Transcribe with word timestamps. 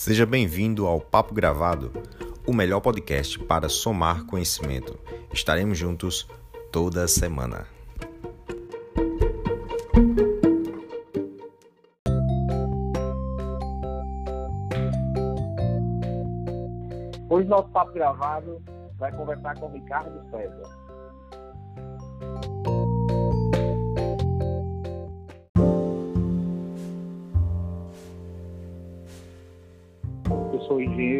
Seja 0.00 0.24
bem-vindo 0.24 0.86
ao 0.86 1.00
Papo 1.00 1.34
Gravado, 1.34 1.90
o 2.46 2.52
melhor 2.52 2.78
podcast 2.80 3.36
para 3.36 3.68
somar 3.68 4.24
conhecimento. 4.26 4.96
Estaremos 5.32 5.76
juntos 5.76 6.28
toda 6.70 7.08
semana. 7.08 7.66
Hoje 17.28 17.48
nosso 17.48 17.68
papo 17.70 17.92
gravado 17.92 18.62
vai 18.98 19.10
conversar 19.16 19.58
com 19.58 19.66
Ricardo 19.72 20.30
César. 20.30 20.87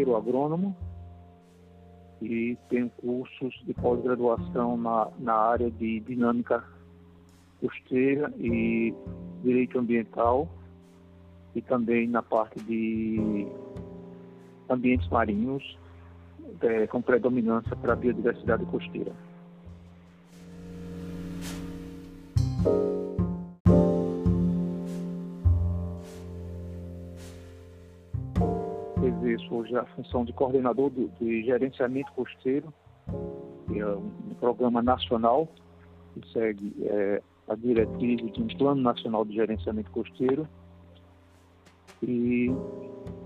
Engenheiro 0.09 0.17
agrônomo 0.17 0.75
e 2.21 2.57
tenho 2.69 2.91
cursos 2.91 3.55
de 3.65 3.75
pós-graduação 3.75 4.77
na, 4.77 5.09
na 5.19 5.35
área 5.35 5.71
de 5.71 6.01
dinâmica 6.01 6.65
costeira 7.61 8.33
e 8.39 8.95
direito 9.43 9.79
ambiental 9.79 10.49
e 11.55 11.63
também 11.63 12.09
na 12.09 12.23
parte 12.23 12.61
de 12.65 13.47
ambientes 14.69 15.09
marinhos 15.09 15.79
é, 16.61 16.87
com 16.87 17.01
predominância 17.01 17.77
para 17.77 17.93
a 17.93 17.97
biodiversidade 17.97 18.65
costeira. 18.67 19.13
Hoje 29.59 29.77
a 29.77 29.85
função 29.87 30.25
de 30.25 30.33
coordenador 30.33 30.91
do, 30.91 31.09
de 31.21 31.43
gerenciamento 31.45 32.13
costeiro, 32.13 32.73
que 33.67 33.79
é 33.79 33.87
um 33.87 34.35
programa 34.39 34.81
nacional 34.81 35.49
que 36.15 36.33
segue 36.33 36.75
é, 36.83 37.23
a 37.49 37.55
diretriz 37.55 38.33
de 38.33 38.43
um 38.43 38.47
plano 38.47 38.81
nacional 38.81 39.25
de 39.25 39.35
gerenciamento 39.35 39.91
costeiro 39.91 40.49
e 42.03 42.51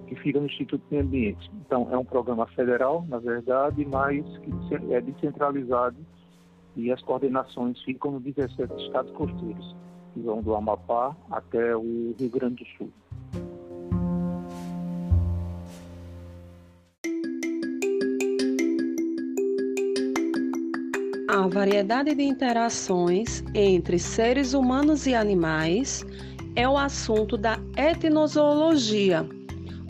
que 0.06 0.14
fica 0.16 0.40
no 0.40 0.46
Instituto 0.46 0.82
de 0.90 0.98
Ambiente. 0.98 1.50
Então, 1.66 1.88
é 1.90 1.96
um 1.96 2.04
programa 2.04 2.46
federal, 2.46 3.04
na 3.08 3.18
verdade, 3.18 3.84
mas 3.84 4.24
que 4.38 4.74
é 4.92 5.00
descentralizado 5.00 5.96
e 6.76 6.90
as 6.90 7.02
coordenações 7.02 7.80
ficam 7.82 8.12
nos 8.12 8.22
17 8.22 8.72
estados 8.84 9.12
costeiros, 9.12 9.76
que 10.14 10.20
vão 10.20 10.42
do 10.42 10.54
Amapá 10.54 11.14
até 11.30 11.76
o 11.76 12.14
Rio 12.18 12.30
Grande 12.30 12.64
do 12.64 12.70
Sul. 12.78 12.90
A 21.42 21.48
variedade 21.48 22.14
de 22.14 22.22
interações 22.22 23.42
entre 23.52 23.98
seres 23.98 24.54
humanos 24.54 25.08
e 25.08 25.14
animais 25.16 26.06
é 26.54 26.68
o 26.68 26.78
assunto 26.78 27.36
da 27.36 27.58
etnozoologia, 27.76 29.28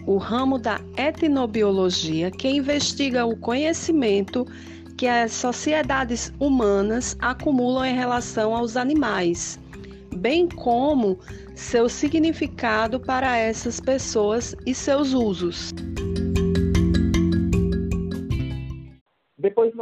o 0.06 0.16
ramo 0.16 0.58
da 0.58 0.80
etnobiologia 0.96 2.30
que 2.30 2.48
investiga 2.48 3.26
o 3.26 3.36
conhecimento 3.36 4.46
que 4.96 5.06
as 5.06 5.32
sociedades 5.32 6.32
humanas 6.40 7.18
acumulam 7.20 7.84
em 7.84 7.96
relação 7.96 8.56
aos 8.56 8.74
animais, 8.74 9.60
bem 10.16 10.48
como 10.48 11.18
seu 11.54 11.86
significado 11.86 12.98
para 12.98 13.36
essas 13.36 13.78
pessoas 13.78 14.56
e 14.64 14.74
seus 14.74 15.12
usos. 15.12 15.70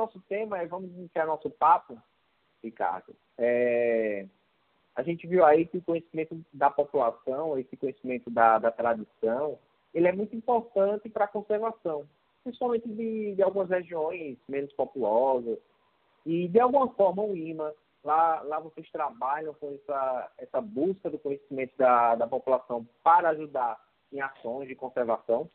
Nosso 0.00 0.20
tema, 0.28 0.64
vamos 0.66 0.90
iniciar 0.90 1.26
nosso 1.26 1.50
papo, 1.50 2.00
Ricardo. 2.62 3.14
É, 3.38 4.26
a 4.94 5.02
gente 5.02 5.26
viu 5.26 5.44
aí 5.44 5.66
que 5.66 5.78
o 5.78 5.82
conhecimento 5.82 6.40
da 6.52 6.70
população, 6.70 7.58
esse 7.58 7.76
conhecimento 7.76 8.30
da, 8.30 8.58
da 8.58 8.70
tradição, 8.70 9.58
ele 9.94 10.08
é 10.08 10.12
muito 10.12 10.34
importante 10.34 11.08
para 11.08 11.24
a 11.24 11.28
conservação, 11.28 12.06
principalmente 12.42 12.88
de, 12.88 13.34
de 13.34 13.42
algumas 13.42 13.68
regiões 13.68 14.38
menos 14.48 14.72
populosas. 14.72 15.58
E, 16.24 16.48
de 16.48 16.60
alguma 16.60 16.88
forma, 16.88 17.22
o 17.22 17.36
IMA, 17.36 17.72
lá, 18.04 18.40
lá 18.42 18.60
vocês 18.60 18.90
trabalham 18.90 19.54
com 19.54 19.74
essa, 19.74 20.32
essa 20.38 20.60
busca 20.60 21.10
do 21.10 21.18
conhecimento 21.18 21.72
da, 21.76 22.14
da 22.14 22.26
população 22.26 22.86
para 23.02 23.30
ajudar 23.30 23.78
em 24.12 24.20
ações 24.20 24.68
de 24.68 24.74
conservação? 24.74 25.48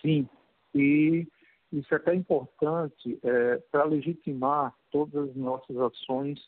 Sim, 0.00 0.28
e 0.74 1.26
isso 1.72 1.92
é 1.92 1.96
até 1.96 2.14
importante 2.14 3.18
é, 3.22 3.56
para 3.70 3.84
legitimar 3.84 4.74
todas 4.90 5.30
as 5.30 5.36
nossas 5.36 5.76
ações 5.76 6.40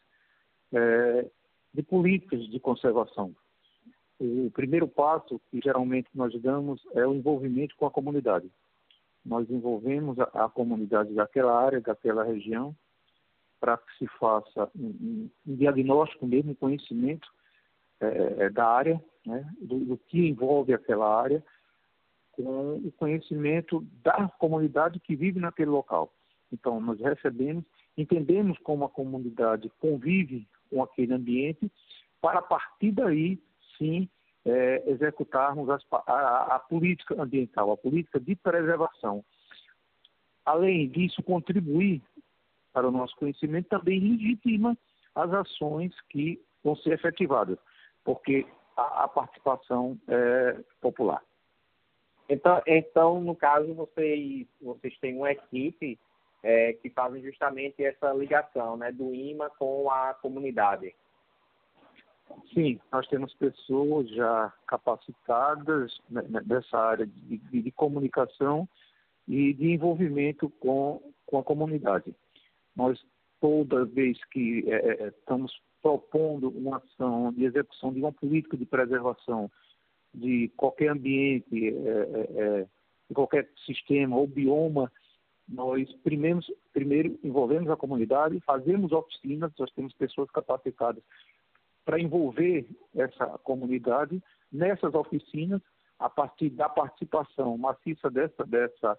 é, 0.72 1.30
de 1.74 1.82
políticas 1.82 2.46
de 2.48 2.58
conservação. 2.58 3.34
O 4.18 4.50
primeiro 4.50 4.86
passo 4.86 5.40
que 5.50 5.60
geralmente 5.62 6.08
nós 6.14 6.38
damos 6.40 6.82
é 6.94 7.06
o 7.06 7.14
envolvimento 7.14 7.74
com 7.76 7.86
a 7.86 7.90
comunidade. 7.90 8.50
Nós 9.24 9.48
envolvemos 9.50 10.18
a, 10.18 10.24
a 10.44 10.48
comunidade 10.48 11.14
daquela 11.14 11.58
área, 11.58 11.80
daquela 11.80 12.24
região, 12.24 12.74
para 13.58 13.76
que 13.76 13.98
se 13.98 14.06
faça 14.18 14.70
um, 14.74 15.28
um, 15.46 15.56
diagnóstico 15.56 16.26
mesmo, 16.26 16.52
um 16.52 16.54
conhecimento 16.54 17.28
é, 18.00 18.44
é, 18.44 18.50
da 18.50 18.66
área, 18.66 19.02
né, 19.26 19.46
do, 19.60 19.78
do 19.80 19.98
que 19.98 20.26
envolve 20.26 20.72
aquela 20.72 21.20
área, 21.20 21.44
com 22.42 22.76
o 22.76 22.92
conhecimento 22.92 23.84
da 24.02 24.28
comunidade 24.38 25.00
que 25.00 25.16
vive 25.16 25.40
naquele 25.40 25.70
local. 25.70 26.12
Então, 26.52 26.80
nós 26.80 26.98
recebemos, 27.00 27.64
entendemos 27.96 28.58
como 28.58 28.84
a 28.84 28.88
comunidade 28.88 29.70
convive 29.80 30.46
com 30.68 30.82
aquele 30.82 31.12
ambiente, 31.14 31.70
para 32.20 32.40
a 32.40 32.42
partir 32.42 32.92
daí, 32.92 33.38
sim, 33.76 34.08
é, 34.44 34.82
executarmos 34.90 35.68
as, 35.68 35.82
a, 36.06 36.56
a 36.56 36.58
política 36.58 37.20
ambiental, 37.20 37.72
a 37.72 37.76
política 37.76 38.18
de 38.18 38.34
preservação. 38.36 39.24
Além 40.44 40.88
disso, 40.88 41.22
contribuir 41.22 42.02
para 42.72 42.88
o 42.88 42.90
nosso 42.90 43.14
conhecimento 43.16 43.68
também 43.68 44.00
legitima 44.00 44.76
as 45.14 45.32
ações 45.32 45.92
que 46.08 46.40
vão 46.62 46.76
ser 46.76 46.92
efetivadas, 46.92 47.58
porque 48.04 48.46
a, 48.76 49.04
a 49.04 49.08
participação 49.08 49.98
é 50.08 50.60
popular. 50.80 51.22
Então, 52.30 52.62
então 52.64 53.20
no 53.20 53.34
caso, 53.34 53.74
vocês, 53.74 54.46
vocês 54.62 54.96
têm 54.98 55.16
uma 55.16 55.32
equipe 55.32 55.98
é, 56.44 56.72
que 56.74 56.88
fazem 56.90 57.20
justamente 57.22 57.84
essa 57.84 58.12
ligação 58.12 58.76
né, 58.76 58.92
do 58.92 59.12
IMA 59.12 59.50
com 59.58 59.90
a 59.90 60.14
comunidade. 60.14 60.94
Sim, 62.54 62.78
nós 62.92 63.08
temos 63.08 63.34
pessoas 63.34 64.08
já 64.10 64.52
capacitadas 64.68 66.00
nessa 66.08 66.78
área 66.78 67.04
de, 67.04 67.38
de, 67.38 67.62
de 67.62 67.70
comunicação 67.72 68.68
e 69.26 69.52
de 69.52 69.72
envolvimento 69.72 70.48
com, 70.60 71.02
com 71.26 71.38
a 71.38 71.42
comunidade. 71.42 72.14
Nós, 72.76 73.04
toda 73.40 73.84
vez 73.84 74.24
que 74.26 74.64
é, 74.68 75.04
é 75.04 75.08
estamos 75.08 75.60
propondo 75.82 76.48
uma 76.50 76.76
ação 76.76 77.32
de 77.32 77.44
execução 77.44 77.92
de 77.92 77.98
uma 77.98 78.12
política 78.12 78.56
de 78.56 78.64
preservação 78.64 79.50
de 80.12 80.48
qualquer 80.56 80.88
ambiente, 80.88 81.68
é, 81.68 81.70
é, 81.70 82.60
é, 82.60 82.66
de 83.08 83.14
qualquer 83.14 83.48
sistema 83.64 84.16
ou 84.16 84.26
bioma, 84.26 84.90
nós 85.48 85.92
primeiro, 86.04 86.40
primeiro 86.72 87.18
envolvemos 87.24 87.70
a 87.70 87.76
comunidade, 87.76 88.40
fazemos 88.40 88.92
oficinas, 88.92 89.52
nós 89.58 89.70
temos 89.72 89.92
pessoas 89.94 90.30
capacitadas 90.30 91.02
para 91.84 92.00
envolver 92.00 92.66
essa 92.94 93.26
comunidade 93.38 94.22
nessas 94.52 94.94
oficinas, 94.94 95.60
a 95.98 96.08
partir 96.08 96.50
da 96.50 96.68
participação 96.68 97.58
maciça 97.58 98.10
dessa, 98.10 98.44
dessa, 98.46 98.98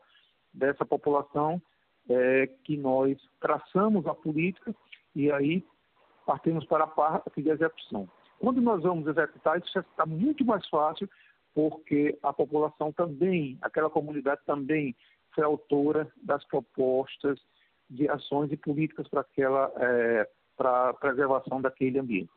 dessa 0.53 0.85
população, 0.85 1.61
é, 2.09 2.47
que 2.63 2.77
nós 2.77 3.17
traçamos 3.39 4.05
a 4.05 4.13
política 4.13 4.75
e 5.15 5.31
aí 5.31 5.65
partimos 6.25 6.65
para 6.65 6.83
a 6.83 6.87
parte 6.87 7.41
de 7.41 7.49
execução. 7.49 8.09
Quando 8.41 8.59
nós 8.59 8.81
vamos 8.81 9.07
executar, 9.07 9.59
isso 9.59 9.71
já 9.71 9.81
está 9.81 10.03
muito 10.03 10.43
mais 10.43 10.67
fácil, 10.67 11.07
porque 11.53 12.17
a 12.23 12.33
população 12.33 12.91
também, 12.91 13.55
aquela 13.61 13.87
comunidade 13.87 14.41
também 14.47 14.95
foi 15.35 15.43
autora 15.43 16.11
das 16.23 16.43
propostas 16.45 17.39
de 17.87 18.09
ações 18.09 18.51
e 18.51 18.57
políticas 18.57 19.07
para 19.07 19.21
aquela 19.21 19.71
é, 19.77 20.27
para 20.57 20.89
a 20.89 20.93
preservação 20.93 21.61
daquele 21.61 21.99
ambiente. 21.99 22.31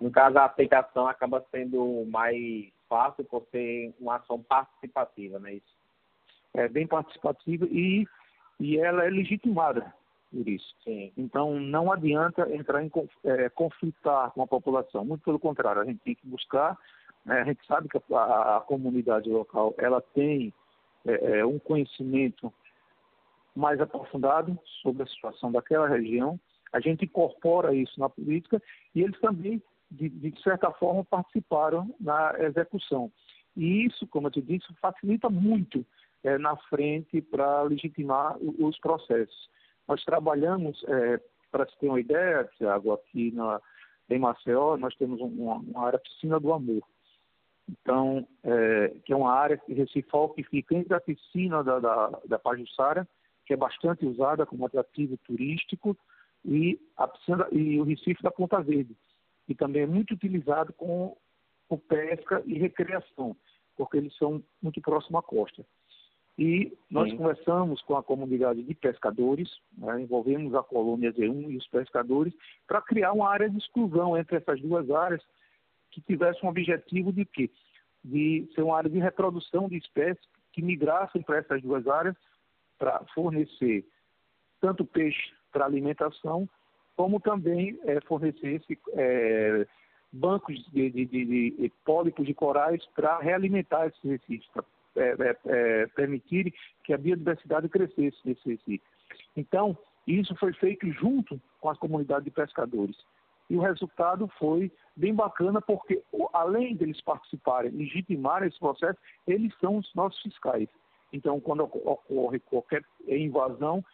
No 0.00 0.10
caso, 0.10 0.38
a 0.38 0.44
aplicação 0.44 1.06
acaba 1.06 1.44
sendo 1.50 2.06
mais 2.06 2.72
fácil 2.88 3.24
por 3.24 3.46
ser 3.50 3.94
uma 4.00 4.16
ação 4.16 4.42
participativa, 4.42 5.38
não 5.38 5.48
é 5.48 5.54
isso? 5.54 5.76
É 6.54 6.66
bem 6.66 6.86
participativa 6.86 7.66
e, 7.66 8.06
e 8.58 8.78
ela 8.78 9.04
é 9.04 9.10
legitimada 9.10 9.92
por 10.30 10.48
isso. 10.48 10.74
Sim. 10.84 11.12
Então, 11.16 11.58
não 11.58 11.92
adianta 11.92 12.52
entrar 12.54 12.82
em 12.82 12.90
é, 13.24 13.48
conflitar 13.48 14.30
com 14.32 14.42
a 14.42 14.46
população. 14.46 15.04
Muito 15.04 15.24
pelo 15.24 15.38
contrário, 15.38 15.82
a 15.82 15.84
gente 15.84 16.00
tem 16.00 16.14
que 16.14 16.26
buscar 16.26 16.78
Né? 17.26 17.40
A 17.40 17.44
gente 17.44 17.66
sabe 17.66 17.88
que 17.88 17.98
a, 18.14 18.56
a 18.56 18.60
comunidade 18.60 19.28
local 19.28 19.74
ela 19.76 20.00
tem 20.00 20.54
é, 21.04 21.38
é, 21.38 21.46
um 21.46 21.58
conhecimento 21.58 22.52
mais 23.54 23.80
aprofundado 23.80 24.56
sobre 24.82 25.02
a 25.02 25.06
situação 25.06 25.50
daquela 25.50 25.88
região. 25.88 26.38
A 26.72 26.80
gente 26.80 27.04
incorpora 27.04 27.74
isso 27.74 27.98
na 27.98 28.08
política 28.08 28.62
e 28.94 29.02
eles 29.02 29.18
também, 29.20 29.62
de, 29.90 30.08
de 30.08 30.42
certa 30.42 30.70
forma, 30.72 31.04
participaram 31.04 31.92
na 31.98 32.34
execução. 32.38 33.10
E 33.56 33.86
isso, 33.86 34.06
como 34.06 34.26
eu 34.26 34.30
te 34.30 34.42
disse, 34.42 34.66
facilita 34.80 35.28
muito 35.30 35.84
é, 36.22 36.38
na 36.38 36.56
frente 36.68 37.22
para 37.22 37.62
legitimar 37.62 38.36
os 38.38 38.78
processos. 38.78 39.48
Nós 39.88 40.04
trabalhamos, 40.04 40.82
é, 40.88 41.20
para 41.50 41.66
se 41.66 41.78
ter 41.78 41.88
uma 41.88 42.00
ideia, 42.00 42.48
Tiago, 42.56 42.92
aqui 42.92 43.30
na, 43.32 43.60
em 44.10 44.18
Maceió, 44.18 44.76
nós 44.76 44.94
temos 44.96 45.20
uma, 45.20 45.54
uma 45.56 45.86
área 45.86 45.98
piscina 45.98 46.38
do 46.40 46.52
amor. 46.52 46.82
Então, 47.68 48.26
é, 48.44 48.96
que 49.04 49.12
é 49.12 49.16
uma 49.16 49.32
área 49.32 49.60
Recifal 49.68 50.28
que 50.30 50.42
fica 50.44 50.74
entre 50.74 50.94
a 50.94 51.00
piscina 51.00 51.64
da, 51.64 51.80
da, 51.80 52.20
da 52.24 52.38
Pajussara, 52.38 53.06
que 53.44 53.52
é 53.52 53.56
bastante 53.56 54.06
usada 54.06 54.46
como 54.46 54.66
atrativo 54.66 55.16
turístico, 55.18 55.96
e, 56.44 56.78
a 56.96 57.08
piscina, 57.08 57.48
e 57.50 57.80
o 57.80 57.84
Recife 57.84 58.22
da 58.22 58.30
Ponta 58.30 58.60
Verde, 58.60 58.96
que 59.46 59.54
também 59.54 59.82
é 59.82 59.86
muito 59.86 60.14
utilizado 60.14 60.72
com, 60.72 61.16
com 61.68 61.76
pesca 61.76 62.42
e 62.46 62.54
recreação, 62.54 63.36
porque 63.76 63.96
eles 63.96 64.16
são 64.16 64.42
muito 64.62 64.80
próximos 64.80 65.18
à 65.18 65.22
costa. 65.22 65.66
E 66.38 66.76
nós 66.90 67.10
Sim. 67.10 67.16
conversamos 67.16 67.80
com 67.82 67.96
a 67.96 68.02
comunidade 68.02 68.62
de 68.62 68.74
pescadores, 68.74 69.50
né, 69.76 70.02
envolvemos 70.02 70.54
a 70.54 70.62
colônia 70.62 71.12
Z1 71.12 71.50
e 71.50 71.56
os 71.56 71.66
pescadores, 71.68 72.34
para 72.66 72.82
criar 72.82 73.12
uma 73.12 73.30
área 73.30 73.48
de 73.48 73.56
exclusão 73.56 74.16
entre 74.16 74.36
essas 74.36 74.60
duas 74.60 74.90
áreas 74.90 75.22
que 75.90 76.00
tivesse 76.02 76.44
um 76.44 76.48
objetivo 76.48 77.10
de 77.10 77.24
quê? 77.24 77.50
De 78.04 78.46
ser 78.54 78.62
uma 78.62 78.76
área 78.76 78.90
de 78.90 78.98
reprodução 78.98 79.66
de 79.66 79.78
espécies 79.78 80.28
que 80.52 80.60
migrassem 80.60 81.22
para 81.22 81.38
essas 81.38 81.62
duas 81.62 81.86
áreas 81.86 82.16
para 82.78 83.02
fornecer 83.14 83.86
tanto 84.60 84.84
peixe 84.84 85.32
para 85.50 85.64
alimentação, 85.64 86.48
como 86.96 87.18
também 87.20 87.78
é, 87.84 88.00
fornecer 88.02 88.56
esse, 88.56 88.78
é, 88.94 89.66
bancos 90.12 90.56
de, 90.72 90.90
de, 90.90 91.04
de, 91.06 91.24
de, 91.50 91.72
pólipos 91.84 92.26
de 92.26 92.34
corais 92.34 92.84
para 92.94 93.18
realimentar 93.18 93.86
esses 93.86 94.02
recifes, 94.02 94.46
para 94.52 94.64
é, 94.96 95.16
é, 95.18 95.36
é, 95.46 95.86
permitir 95.88 96.52
que 96.84 96.92
a 96.92 96.98
biodiversidade 96.98 97.68
crescesse 97.68 98.16
nesse 98.24 98.48
recife. 98.48 98.82
Então, 99.36 99.76
isso 100.06 100.34
foi 100.36 100.52
feito 100.54 100.90
junto 100.92 101.40
com 101.60 101.68
a 101.68 101.76
comunidade 101.76 102.24
de 102.24 102.30
pescadores. 102.30 102.96
E 103.48 103.56
o 103.56 103.60
resultado 103.60 104.28
foi 104.38 104.72
bem 104.96 105.14
bacana, 105.14 105.60
porque 105.60 106.02
além 106.32 106.74
deles 106.74 107.00
participarem, 107.00 107.70
legitimarem 107.70 108.48
esse 108.48 108.58
processo, 108.58 108.98
eles 109.26 109.52
são 109.60 109.76
os 109.76 109.94
nossos 109.94 110.20
fiscais. 110.22 110.68
Então, 111.12 111.40
quando 111.40 111.62
ocorre 111.62 112.40
qualquer 112.40 112.82
invasão, 113.06 113.84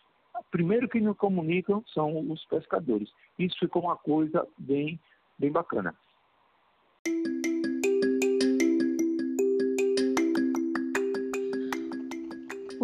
primeiro 0.50 0.88
que 0.88 1.00
nos 1.00 1.16
comunicam 1.16 1.84
são 1.92 2.18
os 2.30 2.44
pescadores. 2.46 3.10
Isso 3.38 3.58
ficou 3.58 3.82
uma 3.82 3.96
coisa 3.96 4.46
bem, 4.58 4.98
bem 5.38 5.52
bacana. 5.52 5.94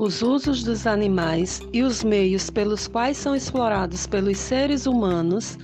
Os 0.00 0.22
usos 0.22 0.62
dos 0.62 0.86
animais 0.86 1.60
e 1.72 1.82
os 1.82 2.04
meios 2.04 2.50
pelos 2.50 2.86
quais 2.86 3.16
são 3.16 3.34
explorados 3.34 4.06
pelos 4.06 4.38
seres 4.38 4.86
humanos, 4.86 5.58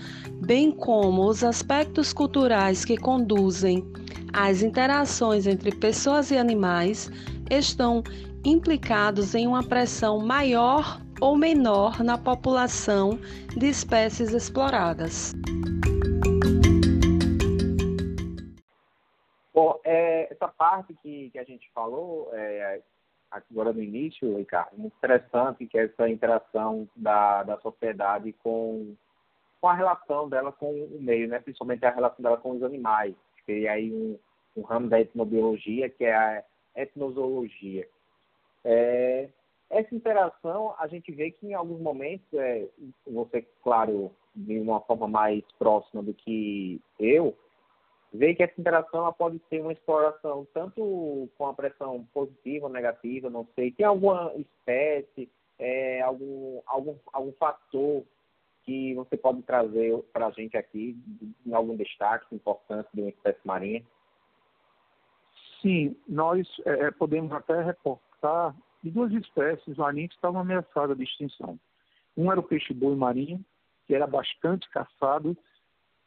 bem 0.44 0.72
como 0.72 1.28
os 1.28 1.44
aspectos 1.44 2.12
culturais 2.12 2.84
que 2.84 2.96
conduzem 2.96 3.84
às 4.32 4.60
interações 4.60 5.46
entre 5.46 5.70
pessoas 5.70 6.32
e 6.32 6.36
animais, 6.36 7.08
estão 7.48 8.02
implicados 8.44 9.36
em 9.36 9.46
uma 9.46 9.62
pressão 9.62 10.18
maior 10.18 11.00
ou 11.20 11.36
menor 11.36 12.02
na 12.02 12.18
população 12.18 13.16
de 13.56 13.68
espécies 13.68 14.32
exploradas. 14.32 15.32
Bom, 19.54 19.78
é, 19.84 20.26
essa 20.32 20.48
parte 20.48 20.92
que, 20.94 21.30
que 21.30 21.38
a 21.38 21.44
gente 21.44 21.70
falou, 21.72 22.30
é, 22.32 22.82
agora 23.50 23.72
no 23.72 23.82
início, 23.82 24.36
Ricardo, 24.36 24.76
muito 24.76 24.96
interessante 24.96 25.66
que 25.66 25.78
é 25.78 25.84
essa 25.84 26.08
interação 26.08 26.88
da, 26.94 27.42
da 27.42 27.58
sociedade 27.58 28.32
com, 28.42 28.94
com 29.60 29.68
a 29.68 29.74
relação 29.74 30.28
dela 30.28 30.52
com 30.52 30.70
o 30.70 31.02
meio, 31.02 31.28
né? 31.28 31.40
principalmente 31.40 31.84
a 31.84 31.90
relação 31.90 32.22
dela 32.22 32.36
com 32.36 32.52
os 32.52 32.62
animais. 32.62 33.14
Tem 33.46 33.68
aí 33.68 33.92
um, 33.92 34.18
um 34.56 34.62
ramo 34.62 34.88
da 34.88 35.00
etnobiologia 35.00 35.88
que 35.88 36.04
é 36.04 36.14
a 36.14 36.44
etnozoologia. 36.76 37.88
É, 38.64 39.28
essa 39.70 39.94
interação, 39.94 40.74
a 40.78 40.86
gente 40.86 41.10
vê 41.12 41.30
que 41.30 41.46
em 41.46 41.54
alguns 41.54 41.80
momentos, 41.80 42.26
é, 42.34 42.68
você, 43.06 43.42
claro, 43.62 44.12
de 44.34 44.58
uma 44.58 44.80
forma 44.80 45.08
mais 45.08 45.42
próxima 45.58 46.02
do 46.02 46.14
que 46.14 46.80
eu, 46.98 47.36
vê 48.14 48.32
que 48.32 48.44
essa 48.44 48.58
interação 48.60 49.00
ela 49.00 49.12
pode 49.12 49.40
ser 49.48 49.60
uma 49.60 49.72
exploração 49.72 50.46
tanto 50.54 51.28
com 51.36 51.46
a 51.46 51.52
pressão 51.52 52.06
positiva 52.14 52.66
ou 52.66 52.72
negativa, 52.72 53.28
não 53.28 53.46
sei. 53.56 53.72
Tem 53.72 53.84
alguma 53.84 54.32
espécie, 54.36 55.28
é, 55.58 56.00
algum, 56.00 56.60
algum, 56.64 56.94
algum 57.12 57.32
fator 57.32 58.04
que 58.62 58.94
você 58.94 59.16
pode 59.16 59.42
trazer 59.42 59.98
para 60.12 60.28
a 60.28 60.30
gente 60.30 60.56
aqui, 60.56 60.96
em 61.44 61.52
algum 61.52 61.76
destaque 61.76 62.32
importante 62.34 62.88
de 62.94 63.02
uma 63.02 63.10
espécie 63.10 63.40
marinha? 63.44 63.84
Sim, 65.60 65.96
nós 66.08 66.46
é, 66.64 66.86
é 66.86 66.90
podemos 66.92 67.32
até 67.32 67.62
reportar 67.62 68.54
de 68.82 68.90
duas 68.90 69.12
espécies 69.12 69.76
marinhas 69.76 70.10
que 70.10 70.14
estavam 70.14 70.40
ameaçadas 70.40 70.96
de 70.96 71.02
extinção. 71.02 71.58
Um 72.16 72.30
era 72.30 72.38
o 72.38 72.44
peixe-boi 72.44 72.94
marinho, 72.94 73.44
que 73.86 73.94
era 73.94 74.06
bastante 74.06 74.70
caçado 74.70 75.36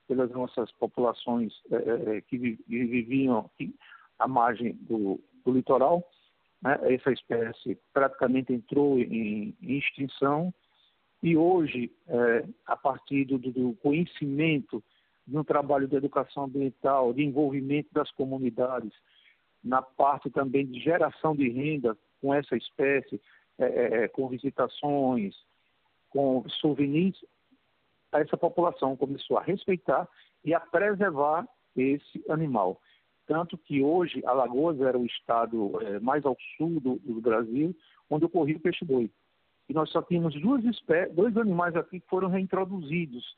pelas 0.07 0.31
nossas 0.31 0.71
populações 0.73 1.53
é, 1.71 2.21
que 2.21 2.37
viviam 2.37 3.39
aqui 3.39 3.75
à 4.17 4.27
margem 4.27 4.73
do, 4.73 5.19
do 5.45 5.51
litoral. 5.51 6.03
Né? 6.61 6.77
Essa 6.93 7.11
espécie 7.11 7.77
praticamente 7.93 8.53
entrou 8.53 8.97
em, 8.97 9.55
em 9.61 9.77
extinção 9.77 10.53
e 11.21 11.35
hoje, 11.35 11.91
é, 12.07 12.45
a 12.65 12.77
partir 12.77 13.25
do, 13.25 13.37
do, 13.37 13.73
conhecimento 13.81 14.83
de 15.25 15.37
um 15.37 15.43
trabalho 15.43 15.87
de 15.87 15.95
educação 15.95 16.45
ambiental, 16.45 17.13
de 17.13 17.23
envolvimento 17.23 17.89
das 17.91 18.09
comunidades, 18.11 18.93
na 19.63 19.81
parte 19.81 20.29
também 20.29 20.65
de 20.65 20.79
geração 20.79 21.35
de 21.35 21.49
renda 21.49 21.97
com 22.21 22.33
essa 22.33 22.55
espécie, 22.55 23.19
é 23.59 24.07
com 24.07 24.29
visitações, 24.29 25.35
com 26.09 26.47
souvenirs, 26.61 27.19
essa 28.21 28.37
população 28.37 28.95
começou 28.95 29.37
a 29.37 29.43
respeitar 29.43 30.07
e 30.43 30.53
a 30.53 30.59
preservar 30.59 31.47
esse 31.75 32.23
animal. 32.29 32.79
Tanto 33.27 33.57
que 33.57 33.83
hoje 33.83 34.25
Alagoas 34.25 34.79
era 34.79 34.97
o 34.97 35.05
estado 35.05 35.79
é, 35.81 35.99
mais 35.99 36.25
ao 36.25 36.37
sul 36.55 36.79
do, 36.79 36.95
do, 36.99 37.19
Brasil, 37.19 37.75
onde 38.09 38.25
ocorria 38.25 38.55
o 38.55 38.61
peixe-boi. 38.61 39.11
E 39.67 39.73
nós 39.73 39.89
só 39.89 40.01
tínhamos 40.01 40.33
duas 40.41 40.63
espécies, 40.63 41.13
dois 41.13 41.35
animais 41.35 41.75
aqui 41.75 41.99
que 41.99 42.07
foram 42.07 42.29
reintroduzidos 42.29 43.35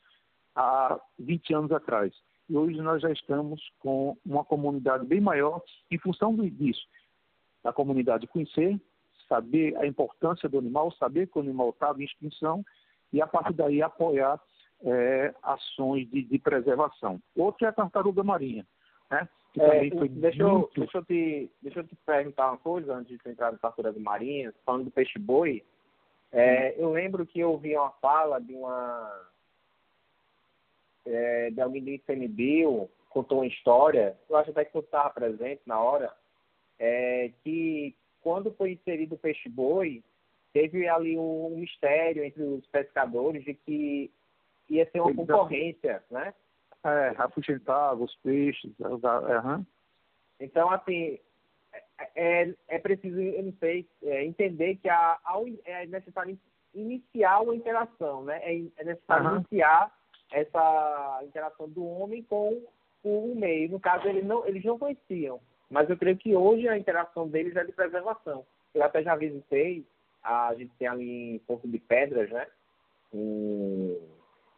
há 0.54 0.98
20 1.18 1.54
anos 1.54 1.72
atrás. 1.72 2.14
E 2.48 2.56
hoje 2.56 2.80
nós 2.80 3.02
já 3.02 3.10
estamos 3.10 3.60
com 3.80 4.16
uma 4.24 4.44
comunidade 4.44 5.04
bem 5.06 5.20
maior 5.20 5.60
em 5.90 5.98
função 5.98 6.36
disso. 6.36 6.86
A 7.64 7.72
comunidade 7.72 8.28
conhecer, 8.28 8.80
saber 9.28 9.76
a 9.76 9.86
importância 9.86 10.48
do 10.48 10.58
animal, 10.58 10.92
saber 10.92 11.26
que 11.26 11.38
o 11.38 11.42
animal 11.42 11.70
estava 11.70 12.00
em 12.00 12.04
extinção 12.04 12.64
e 13.12 13.20
a 13.20 13.26
partir 13.26 13.54
daí 13.54 13.82
apoiar 13.82 14.40
é, 14.84 15.34
ações 15.42 16.08
de, 16.10 16.22
de, 16.22 16.38
preservação. 16.38 17.20
Outro 17.36 17.66
é 17.66 17.68
a 17.68 17.72
tartaruga 17.72 18.22
marinha, 18.22 18.66
né? 19.10 19.28
Que 19.52 19.60
é, 19.60 19.90
foi 19.90 20.08
deixa, 20.08 20.46
muito... 20.46 20.80
eu, 20.80 20.84
deixa, 20.84 20.98
eu 20.98 21.04
te, 21.04 21.50
deixa 21.62 21.80
eu 21.80 21.84
te 21.84 21.96
perguntar 22.06 22.48
uma 22.48 22.58
coisa 22.58 22.94
antes 22.94 23.18
de 23.18 23.30
entrar 23.30 23.52
na 23.52 23.58
tartaruga 23.58 23.98
marinha, 23.98 24.54
falando 24.64 24.84
do 24.84 24.90
peixe-boi. 24.90 25.62
É, 26.32 26.80
eu 26.80 26.92
lembro 26.92 27.26
que 27.26 27.40
eu 27.40 27.50
ouvi 27.50 27.76
uma 27.76 27.90
fala 27.90 28.40
de 28.40 28.54
uma 28.54 29.28
é, 31.04 31.50
de 31.50 31.60
alguém 31.60 31.82
do 31.82 31.90
ICMBio, 31.90 32.88
contou 33.08 33.38
uma 33.38 33.46
história, 33.46 34.16
eu 34.28 34.36
acho 34.36 34.50
até 34.50 34.64
que 34.64 34.72
você 34.72 34.86
estava 34.86 35.10
presente 35.10 35.62
na 35.66 35.80
hora, 35.80 36.12
é, 36.78 37.32
que 37.42 37.96
quando 38.22 38.52
foi 38.52 38.72
inserido 38.72 39.14
o 39.14 39.18
peixe-boi, 39.18 40.02
teve 40.52 40.88
ali 40.88 41.18
um 41.18 41.56
mistério 41.56 42.24
entre 42.24 42.42
os 42.42 42.66
pescadores 42.66 43.44
de 43.44 43.54
que 43.54 44.10
ia 44.70 44.88
ser 44.90 45.00
uma 45.00 45.14
concorrência, 45.14 46.02
né? 46.10 46.32
É, 46.84 47.14
afugentava 47.18 48.02
os 48.02 48.14
peixes. 48.16 48.72
Uhum. 48.78 49.66
Então, 50.38 50.70
assim, 50.70 51.18
é, 51.98 52.42
é, 52.42 52.54
é 52.68 52.78
preciso, 52.78 53.20
eu 53.20 53.42
não 53.42 53.52
sei, 53.60 53.86
é, 54.02 54.24
entender 54.24 54.76
que 54.76 54.88
a, 54.88 55.18
a, 55.24 55.34
é 55.64 55.86
necessário 55.86 56.38
iniciar 56.74 57.40
uma 57.40 57.54
interação, 57.54 58.24
né? 58.24 58.40
É, 58.42 58.62
é 58.78 58.84
necessário 58.84 59.26
uhum. 59.26 59.36
iniciar 59.36 59.92
essa 60.32 61.20
interação 61.24 61.68
do 61.68 61.84
homem 61.84 62.22
com 62.22 62.62
o 63.02 63.34
meio. 63.34 63.70
No 63.70 63.80
caso, 63.80 64.06
eles 64.08 64.24
não, 64.24 64.46
eles 64.46 64.64
não 64.64 64.78
conheciam. 64.78 65.40
Mas 65.68 65.90
eu 65.90 65.96
creio 65.96 66.16
que 66.16 66.34
hoje 66.34 66.68
a 66.68 66.78
interação 66.78 67.28
deles 67.28 67.54
é 67.56 67.64
de 67.64 67.72
preservação. 67.72 68.46
Eu 68.74 68.82
até 68.82 69.02
já 69.02 69.16
visitei, 69.16 69.84
a 70.22 70.54
gente 70.54 70.72
tem 70.78 70.88
ali 70.88 71.34
em 71.34 71.38
Porto 71.40 71.68
de 71.68 71.78
Pedras, 71.78 72.30
né? 72.30 72.46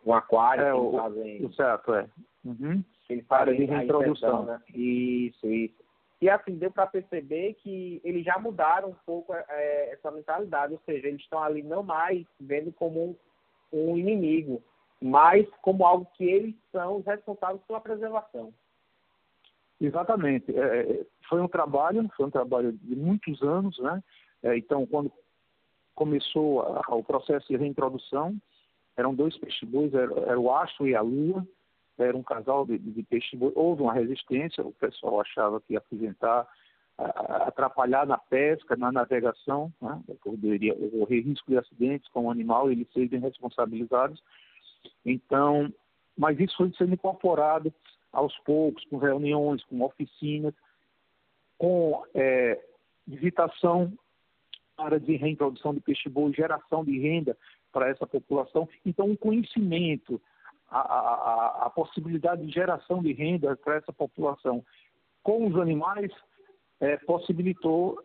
Um 0.04 0.12
aquário 0.12 0.64
é, 0.64 0.74
o, 0.74 0.92
fazem. 0.92 1.44
O 1.44 1.52
certo, 1.52 1.94
é. 1.94 2.06
Uhum. 2.44 2.82
Eles 3.08 3.26
fazem 3.26 3.56
de 3.56 3.64
reintrodução, 3.64 4.44
né? 4.44 4.60
Isso, 4.74 5.46
isso. 5.46 5.82
E 6.20 6.30
assim, 6.30 6.54
deu 6.54 6.70
para 6.70 6.86
perceber 6.86 7.54
que 7.54 8.00
eles 8.04 8.24
já 8.24 8.38
mudaram 8.38 8.90
um 8.90 8.96
pouco 9.04 9.34
é, 9.34 9.92
essa 9.92 10.10
mentalidade, 10.10 10.72
ou 10.72 10.80
seja, 10.86 11.08
eles 11.08 11.20
estão 11.20 11.42
ali 11.42 11.62
não 11.62 11.82
mais 11.82 12.24
vendo 12.40 12.72
como 12.72 13.18
um, 13.72 13.90
um 13.90 13.98
inimigo, 13.98 14.62
mas 15.00 15.48
como 15.60 15.84
algo 15.84 16.06
que 16.14 16.24
eles 16.24 16.54
são 16.70 17.02
responsáveis 17.02 17.60
pela 17.66 17.80
preservação. 17.80 18.54
Exatamente. 19.80 20.56
É, 20.56 20.92
é 20.92 21.06
foi 21.28 21.40
um 21.40 21.48
trabalho, 21.48 22.08
foi 22.16 22.26
um 22.26 22.30
trabalho 22.30 22.72
de 22.72 22.94
muitos 22.94 23.42
anos, 23.42 23.76
né? 23.80 24.00
É, 24.44 24.56
então, 24.56 24.86
quando 24.86 25.10
começou 25.94 26.62
a, 26.62 26.94
o 26.94 27.02
processo 27.02 27.48
de 27.48 27.56
reintrodução, 27.56 28.36
eram 28.96 29.14
dois 29.14 29.36
peixe-bois, 29.38 29.92
era, 29.94 30.12
era, 30.20 30.38
o 30.40 30.54
Astro 30.54 30.86
e 30.86 30.94
a 30.94 31.00
Lua, 31.00 31.46
era 31.98 32.16
um 32.16 32.22
casal 32.22 32.66
de, 32.66 32.78
de 32.78 33.02
peixe-boi. 33.02 33.52
Houve 33.54 33.82
uma 33.82 33.92
resistência, 33.92 34.64
o 34.64 34.72
pessoal 34.72 35.20
achava 35.20 35.60
que 35.60 35.74
ia 35.74 35.78
apresentar, 35.78 36.46
atrapalhar 36.98 38.06
na 38.06 38.18
pesca, 38.18 38.76
na 38.76 38.92
navegação, 38.92 39.72
né? 39.80 40.00
poderia 40.22 40.74
ocorrer 40.74 41.24
risco 41.24 41.50
de 41.50 41.58
acidentes 41.58 42.08
com 42.10 42.26
o 42.26 42.30
animal 42.30 42.70
e 42.70 42.74
eles 42.74 42.92
serem 42.92 43.20
responsabilizados. 43.20 44.22
Então, 45.04 45.72
mas 46.16 46.38
isso 46.38 46.56
foi 46.56 46.72
sendo 46.76 46.94
incorporado 46.94 47.72
aos 48.12 48.36
poucos, 48.40 48.84
com 48.86 48.98
reuniões, 48.98 49.64
com 49.64 49.82
oficinas, 49.82 50.54
com 51.56 52.02
é, 52.14 52.60
visitação 53.06 53.92
para 54.76 54.98
de 54.98 55.16
reintrodução 55.16 55.72
de 55.74 55.80
peixe-boi, 55.80 56.32
geração 56.32 56.84
de 56.84 56.98
renda 56.98 57.36
para 57.72 57.88
essa 57.88 58.06
população. 58.06 58.68
Então, 58.84 59.10
o 59.10 59.16
conhecimento, 59.16 60.20
a, 60.70 60.78
a, 60.78 61.66
a 61.66 61.70
possibilidade 61.70 62.44
de 62.46 62.52
geração 62.52 63.02
de 63.02 63.12
renda 63.12 63.56
para 63.56 63.76
essa 63.76 63.92
população 63.92 64.64
com 65.22 65.46
os 65.46 65.56
animais 65.56 66.10
é, 66.80 66.96
possibilitou 66.98 67.98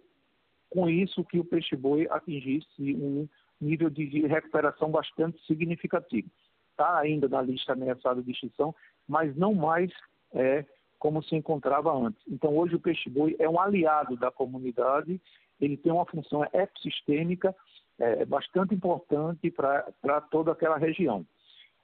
com 0.69 0.89
isso 0.89 1.23
que 1.25 1.39
o 1.39 1.45
peixe-boi 1.45 2.07
atingisse 2.09 2.95
um 2.95 3.27
nível 3.59 3.89
de 3.89 4.25
recuperação 4.27 4.91
bastante 4.91 5.43
significativo. 5.45 6.29
Está 6.71 6.99
ainda 6.99 7.27
na 7.27 7.41
lista 7.41 7.73
ameaçada 7.73 8.21
de 8.21 8.31
extinção, 8.31 8.75
mas 9.07 9.35
não 9.35 9.53
mais 9.53 9.91
é 10.33 10.65
como 10.99 11.23
se 11.23 11.35
encontrava 11.35 11.93
antes. 11.93 12.21
Então, 12.27 12.55
hoje 12.55 12.75
o 12.75 12.79
peixe-boi 12.79 13.35
é 13.39 13.49
um 13.49 13.59
aliado 13.59 14.15
da 14.17 14.31
comunidade, 14.31 15.19
ele 15.59 15.77
tem 15.77 15.91
uma 15.91 16.05
função 16.05 16.43
ecossistêmica 16.53 17.55
é, 17.99 18.25
bastante 18.25 18.73
importante 18.73 19.51
para 19.51 20.21
toda 20.29 20.51
aquela 20.51 20.77
região. 20.77 21.25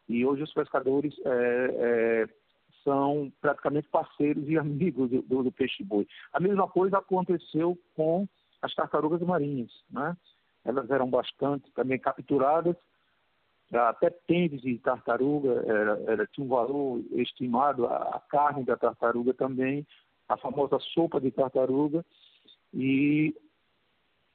E 0.08 0.26
hoje 0.26 0.44
os 0.44 0.54
pescadores 0.54 1.14
é, 1.26 1.30
é, 1.30 2.30
são 2.84 3.32
praticamente 3.42 3.88
parceiros 3.90 4.48
e 4.48 4.58
amigos 4.60 5.10
do, 5.10 5.22
do, 5.22 5.52
peixe-boi. 5.52 6.08
A 6.34 6.40
mesma 6.40 6.68
coisa 6.68 6.98
aconteceu 6.98 7.78
com 7.96 8.28
as 8.62 8.74
tartarugas 8.74 9.22
marinhas. 9.22 9.72
Né? 9.90 10.16
Elas 10.66 10.90
eram 10.90 11.10
bastante 11.10 11.72
também 11.72 12.00
capturadas 12.00 12.76
até 13.72 14.10
tênis 14.10 14.62
de 14.62 14.78
tartaruga 14.80 15.64
era, 15.66 16.04
era, 16.08 16.28
tinha 16.28 16.46
um 16.46 16.50
valor 16.50 17.02
estimado, 17.14 17.88
a, 17.88 17.98
a 17.98 18.20
carne 18.30 18.64
da 18.64 18.78
tartaruga 18.78 19.34
também, 19.34 19.86
a 20.30 20.38
famosa 20.38 20.78
sopa 20.94 21.20
de 21.20 21.32
tartaruga, 21.32 22.06
e 22.74 23.36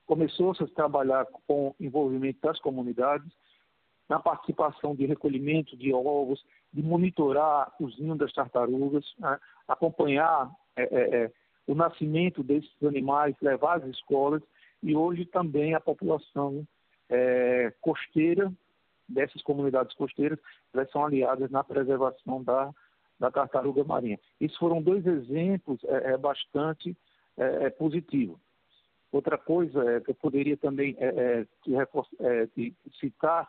começou-se 0.08 0.64
a 0.64 0.66
trabalhar 0.66 1.26
com 1.46 1.74
envolvimento 1.78 2.40
das 2.40 2.58
comunidades, 2.58 3.30
na 4.08 4.18
participação 4.18 4.96
de 4.96 5.04
recolhimento 5.04 5.76
de 5.76 5.92
ovos, 5.92 6.42
de 6.72 6.82
monitorar 6.82 7.74
os 7.78 7.96
ninhos 7.98 8.16
das 8.16 8.32
tartarugas, 8.32 9.04
né? 9.18 9.38
acompanhar 9.68 10.50
é, 10.74 10.82
é, 10.82 11.24
é, 11.24 11.32
o 11.66 11.74
nascimento 11.74 12.42
desses 12.42 12.82
animais, 12.82 13.36
levar 13.42 13.76
às 13.76 13.84
escolas, 13.84 14.42
e 14.82 14.96
hoje 14.96 15.26
também 15.26 15.74
a 15.74 15.80
população 15.80 16.66
é, 17.10 17.70
costeira 17.82 18.50
dessas 19.06 19.42
comunidades 19.42 19.94
costeiras, 19.94 20.38
elas 20.72 20.90
são 20.90 21.04
aliadas 21.04 21.50
na 21.50 21.62
preservação 21.62 22.42
da, 22.42 22.72
da 23.20 23.30
tartaruga 23.30 23.84
marinha. 23.84 24.18
Isso 24.40 24.58
foram 24.58 24.80
dois 24.80 25.06
exemplos 25.06 25.84
é, 25.84 26.12
é 26.12 26.16
bastante 26.16 26.96
é, 27.36 27.66
é 27.66 27.70
positivo. 27.70 28.40
Outra 29.10 29.38
coisa 29.38 29.82
é, 29.90 30.00
que 30.00 30.10
eu 30.10 30.14
poderia 30.14 30.56
também 30.56 30.96
é, 30.98 31.46
é, 31.68 32.48
citar 33.00 33.48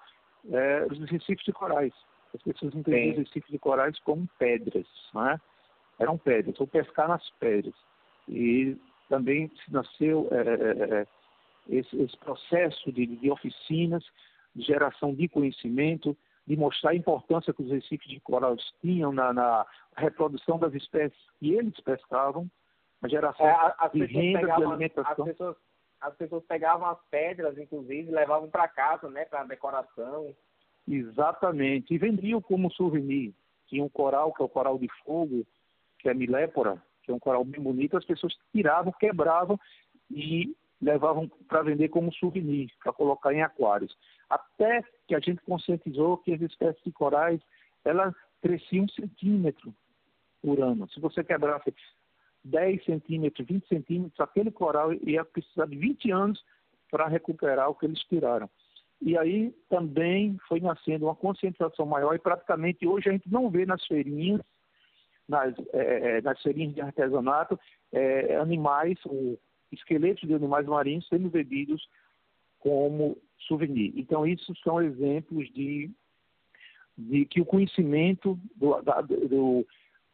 é, 0.51 0.87
os 0.89 0.99
recifes 1.09 1.43
de 1.43 1.51
corais. 1.51 1.93
As 2.33 2.41
pessoas 2.41 2.73
entendiam 2.75 3.11
os 3.11 3.17
recifes 3.17 3.51
de 3.51 3.59
corais 3.59 3.99
como 3.99 4.27
pedras, 4.37 4.87
não 5.13 5.27
é? 5.29 5.39
Eram 5.99 6.17
pedras, 6.17 6.59
ou 6.59 6.67
pescar 6.67 7.09
nas 7.09 7.29
pedras. 7.39 7.73
E 8.27 8.77
também 9.09 9.51
nasceu 9.69 10.29
esse, 11.67 12.01
esse, 12.01 12.17
processo 12.17 12.91
de, 12.91 13.05
de 13.05 13.29
oficinas 13.29 14.05
de 14.55 14.63
geração 14.63 15.13
de 15.13 15.27
conhecimento, 15.27 16.15
de 16.47 16.55
mostrar 16.55 16.91
a 16.91 16.95
importância 16.95 17.53
que 17.53 17.61
os 17.61 17.71
recifes 17.71 18.07
de 18.07 18.19
coral 18.21 18.55
tinham 18.81 19.11
na, 19.11 19.33
na 19.33 19.65
reprodução 19.95 20.57
das 20.57 20.73
espécies 20.73 21.19
que 21.39 21.53
eles 21.53 21.79
pescavam, 21.81 22.49
a 23.01 23.07
geração 23.07 23.45
é, 23.45 23.89
de 23.93 24.05
renda, 24.05 24.39
pegavam, 24.41 24.57
de 24.57 24.71
alimentação. 24.71 25.25
As 25.25 25.31
pessoas, 25.31 25.55
as 26.01 26.15
pessoas 26.15 26.43
pegavam 26.45 26.87
as 26.87 26.99
pedras, 27.09 27.57
inclusive, 27.57 28.09
e 28.09 28.13
levavam 28.13 28.49
para 28.49 28.67
casa, 28.67 29.09
né, 29.09 29.25
para 29.25 29.43
decoração. 29.43 30.35
Exatamente, 30.87 31.93
e 31.93 31.97
vendiam 31.97 32.41
como 32.41 32.71
souvenir. 32.71 33.33
Tinha 33.67 33.83
um 33.83 33.89
coral, 33.89 34.33
que 34.33 34.41
é 34.41 34.45
o 34.45 34.49
coral 34.49 34.77
de 34.77 34.87
fogo, 35.03 35.45
que 35.99 36.09
é 36.09 36.13
milépora, 36.13 36.81
que 37.03 37.11
é 37.11 37.13
um 37.13 37.19
coral 37.19 37.43
bem 37.45 37.61
bonito, 37.61 37.97
as 37.97 38.05
pessoas 38.05 38.35
tiravam, 38.51 38.91
quebravam 38.93 39.59
e 40.09 40.55
levavam 40.81 41.29
para 41.47 41.61
vender 41.61 41.89
como 41.89 42.13
souvenir, 42.13 42.71
para 42.81 42.93
colocar 42.93 43.33
em 43.33 43.41
aquários. 43.41 43.95
Até 44.29 44.83
que 45.07 45.13
a 45.13 45.19
gente 45.19 45.41
conscientizou 45.43 46.17
que 46.17 46.33
as 46.33 46.41
espécies 46.41 46.83
de 46.83 46.91
corais, 46.91 47.41
elas 47.83 48.13
cresciam 48.41 48.85
um 48.85 48.89
centímetro 48.89 49.73
por 50.41 50.59
ano. 50.61 50.89
Se 50.89 50.99
você 50.99 51.23
quebrasse 51.23 51.73
10 52.43 52.84
centímetros, 52.86 53.48
20 53.48 53.67
centímetros, 53.67 54.19
aquele 54.19 54.51
coral 54.51 54.93
ia 54.93 55.24
precisar 55.25 55.65
de 55.65 55.75
20 55.75 56.12
anos 56.12 56.43
para 56.89 57.08
recuperar 57.08 57.69
o 57.69 57.75
que 57.75 57.86
eles 57.86 58.00
tiraram. 58.05 58.50
E 59.01 59.17
aí 59.17 59.53
também 59.69 60.38
foi 60.48 60.60
nascendo 60.60 61.05
uma 61.05 61.15
conscientização 61.15 61.86
maior 61.86 62.13
e 62.15 62.19
praticamente 62.19 62.86
hoje 62.86 63.10
a 63.10 63.12
gente 63.13 63.31
não 63.31 63.50
vê 63.50 63.65
nas 63.65 63.86
feirinhas, 63.86 64.41
nas, 65.27 65.53
é, 65.74 66.22
nas 66.22 66.41
feirinhas 66.41 66.74
de 66.74 66.81
artesanato, 66.81 67.58
é, 67.91 68.36
animais, 68.36 68.98
esqueletos 69.72 70.27
de 70.27 70.34
animais 70.34 70.65
marinhos 70.65 71.08
sendo 71.08 71.29
vendidos 71.29 71.88
como 72.60 73.17
souvenir. 73.48 73.93
Então, 73.96 74.27
isso 74.27 74.53
são 74.63 74.81
exemplos 74.81 75.48
de, 75.53 75.89
de 76.98 77.25
que 77.25 77.39
o 77.39 77.46
conhecimento 77.46 78.38
do, 78.55 78.81
da, 78.81 79.01
do, 79.01 79.65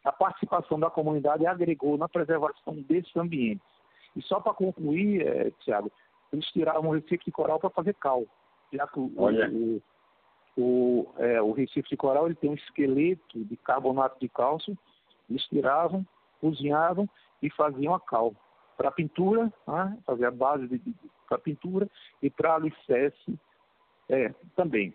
da 0.05 0.11
participação 0.11 0.79
da 0.79 0.91
comunidade 0.91 1.47
agregou 1.47 1.97
na 1.97 2.07
preservação 2.07 2.75
desses 2.83 3.13
ambientes. 3.17 3.67
E 4.15 4.21
só 4.21 4.39
para 4.39 4.53
concluir, 4.53 5.25
é, 5.27 5.51
Tiago, 5.61 5.91
eles 6.31 6.45
tiraram 6.51 6.87
o 6.87 6.91
recife 6.91 7.25
de 7.25 7.31
coral 7.31 7.59
para 7.59 7.71
fazer 7.71 7.95
cal. 7.95 8.23
Já 8.71 8.85
que 8.85 8.99
o, 8.99 9.11
o, 9.17 9.81
o, 10.55 11.07
é, 11.17 11.41
o 11.41 11.51
recife 11.53 11.89
de 11.89 11.97
coral 11.97 12.27
ele 12.27 12.35
tem 12.35 12.51
um 12.51 12.53
esqueleto 12.53 13.43
de 13.43 13.57
carbonato 13.57 14.19
de 14.19 14.29
cálcio, 14.29 14.77
eles 15.27 15.43
tiravam, 15.45 16.05
cozinhavam 16.39 17.09
e 17.41 17.49
faziam 17.49 17.95
a 17.95 17.99
cal 17.99 18.31
para 18.77 18.91
pintura, 18.91 19.51
né, 19.67 19.97
fazer 20.05 20.25
a 20.25 20.31
base 20.31 20.67
de, 20.67 20.77
de, 20.77 20.93
para 21.27 21.39
pintura 21.39 21.89
e 22.21 22.29
para 22.29 22.55
alicerce 22.55 23.39
é, 24.07 24.31
também. 24.55 24.93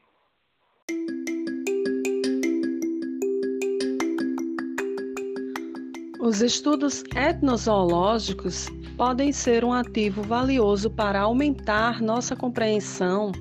Os 6.21 6.43
estudos 6.43 7.03
etnozoológicos 7.15 8.69
podem 8.97 9.33
ser 9.33 9.65
um 9.65 9.73
ativo 9.73 10.23
valioso 10.23 10.91
para 10.91 11.21
aumentar 11.21 12.01
nossa 12.01 12.37
compreensão 12.37 13.33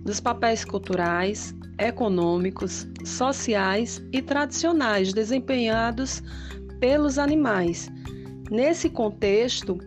dos 0.00 0.20
papéis 0.20 0.64
culturais, 0.64 1.54
econômicos, 1.78 2.86
sociais 3.04 4.02
e 4.12 4.20
tradicionais 4.20 5.12
desempenhados 5.12 6.22
pelos 6.80 7.18
animais 7.18 7.90
Nesse 8.50 8.90
contexto, 8.90 9.78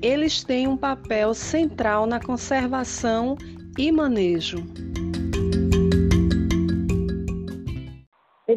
eles 0.00 0.42
têm 0.42 0.66
um 0.66 0.76
papel 0.76 1.34
central 1.34 2.06
na 2.06 2.18
conservação 2.18 3.36
e 3.78 3.92
manejo. 3.92 4.56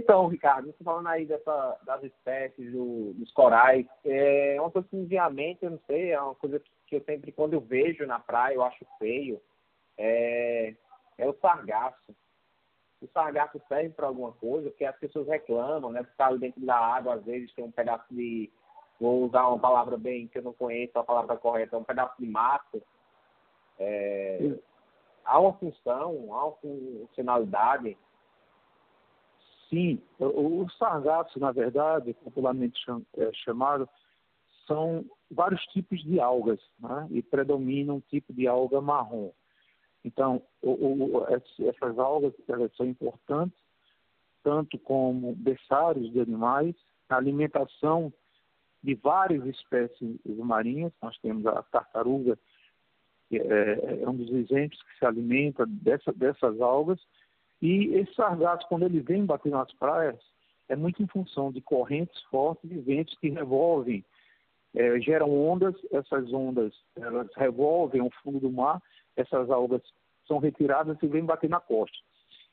Então, 0.06 0.28
Ricardo, 0.28 0.68
você 0.68 0.84
falando 0.84 1.08
aí 1.08 1.26
dessa, 1.26 1.80
das 1.84 2.04
espécies, 2.04 2.72
do, 2.72 3.12
dos 3.16 3.32
corais, 3.32 3.88
é 4.06 4.56
uma 4.60 4.70
coisa 4.70 4.88
que 4.88 4.96
me 4.96 5.08
vem 5.08 5.18
à 5.18 5.32
mente, 5.32 5.66
eu 5.66 5.72
não 5.72 5.80
sei, 5.88 6.12
é 6.12 6.22
uma 6.22 6.36
coisa 6.36 6.62
que 6.86 6.96
eu 6.96 7.04
sempre, 7.06 7.32
quando 7.32 7.54
eu 7.54 7.60
vejo 7.60 8.06
na 8.06 8.20
praia, 8.20 8.54
eu 8.54 8.64
acho 8.64 8.86
feio, 9.00 9.42
é, 9.98 10.76
é 11.18 11.28
o 11.28 11.34
sargaço. 11.42 12.16
O 13.02 13.08
sargaço 13.08 13.60
serve 13.68 13.90
para 13.90 14.06
alguma 14.06 14.32
coisa, 14.34 14.70
porque 14.70 14.86
as 14.86 14.96
pessoas 14.98 15.28
reclamam, 15.28 15.92
né? 15.92 16.04
Ficar 16.04 16.28
ali 16.28 16.38
dentro 16.38 16.64
da 16.64 16.78
água, 16.78 17.16
às 17.16 17.26
vezes 17.26 17.52
tem 17.56 17.66
um 17.66 17.72
pedaço 17.72 18.06
de, 18.12 18.52
vou 19.02 19.24
usar 19.24 19.48
uma 19.48 19.58
palavra 19.58 19.98
bem 19.98 20.28
que 20.28 20.38
eu 20.38 20.44
não 20.44 20.54
conheço, 20.54 21.00
a 21.00 21.04
palavra 21.04 21.36
correta, 21.36 21.80
um 21.80 21.84
pedaço 21.84 22.14
de 22.20 22.28
mato. 22.28 22.80
É, 23.80 24.56
há 25.26 25.40
uma 25.40 25.54
função, 25.54 26.32
há 26.32 26.46
uma 26.46 26.56
funcionalidade 26.58 27.98
Sim, 29.70 30.00
o 30.20 30.68
sargaço, 30.78 31.40
na 31.40 31.52
verdade, 31.52 32.14
popularmente 32.24 32.80
é, 33.18 33.32
chamado, 33.34 33.90
são 34.68 35.06
vários 35.30 35.62
tipos 35.68 36.04
de 36.04 36.20
algas, 36.20 36.60
né? 36.80 37.08
e 37.12 37.22
predomina 37.22 37.94
um 37.94 38.00
tipo 38.00 38.32
de 38.34 38.48
alga 38.48 38.80
marrom. 38.80 39.32
Então, 40.04 40.42
o, 40.62 40.72
o, 40.72 41.26
essas 41.28 41.98
algas 41.98 42.34
são 42.78 42.86
importantes, 42.86 43.58
tanto 44.44 44.78
como 44.78 45.34
berçários 45.36 46.12
de 46.12 46.20
animais, 46.20 46.76
na 47.10 47.18
alimentação 47.18 48.14
de 48.84 48.94
várias 48.94 49.44
espécies 49.48 50.20
marinhas. 50.38 50.94
Nós 51.02 51.18
temos 51.18 51.46
a 51.48 51.64
tartaruga, 51.64 52.38
que 53.28 53.38
é, 53.40 54.04
é 54.04 54.10
um 54.10 54.16
dos 54.16 54.30
exemplos 54.30 54.80
que 54.84 55.00
se 55.00 55.06
alimenta 55.06 55.66
dessa, 55.66 56.14
dessas 56.14 56.62
algas, 56.62 57.02
e 57.62 57.96
esse 57.96 58.14
sargaço, 58.14 58.68
quando 58.68 58.84
ele 58.84 59.00
vem 59.00 59.26
bater 59.26 59.52
nas 59.52 59.72
praias, 59.74 60.20
é 60.68 60.76
muito 60.76 61.02
em 61.02 61.08
função 61.08 61.52
de 61.52 61.62
correntes 61.62 62.22
fortes 62.24 62.70
e 62.70 62.80
ventos 62.80 63.18
que 63.20 63.30
revolvem, 63.30 64.04
é, 64.76 65.00
geram 65.00 65.32
ondas, 65.32 65.76
essas 65.92 66.32
ondas 66.34 66.74
elas 66.96 67.28
revolvem 67.36 68.02
o 68.02 68.10
fundo 68.22 68.40
do 68.40 68.52
mar, 68.52 68.82
essas 69.16 69.50
algas 69.50 69.82
são 70.28 70.40
retiradas 70.40 70.98
e 71.02 71.08
vêm 71.08 71.24
bater 71.24 71.50
na 71.50 71.60
costa. 71.60 71.98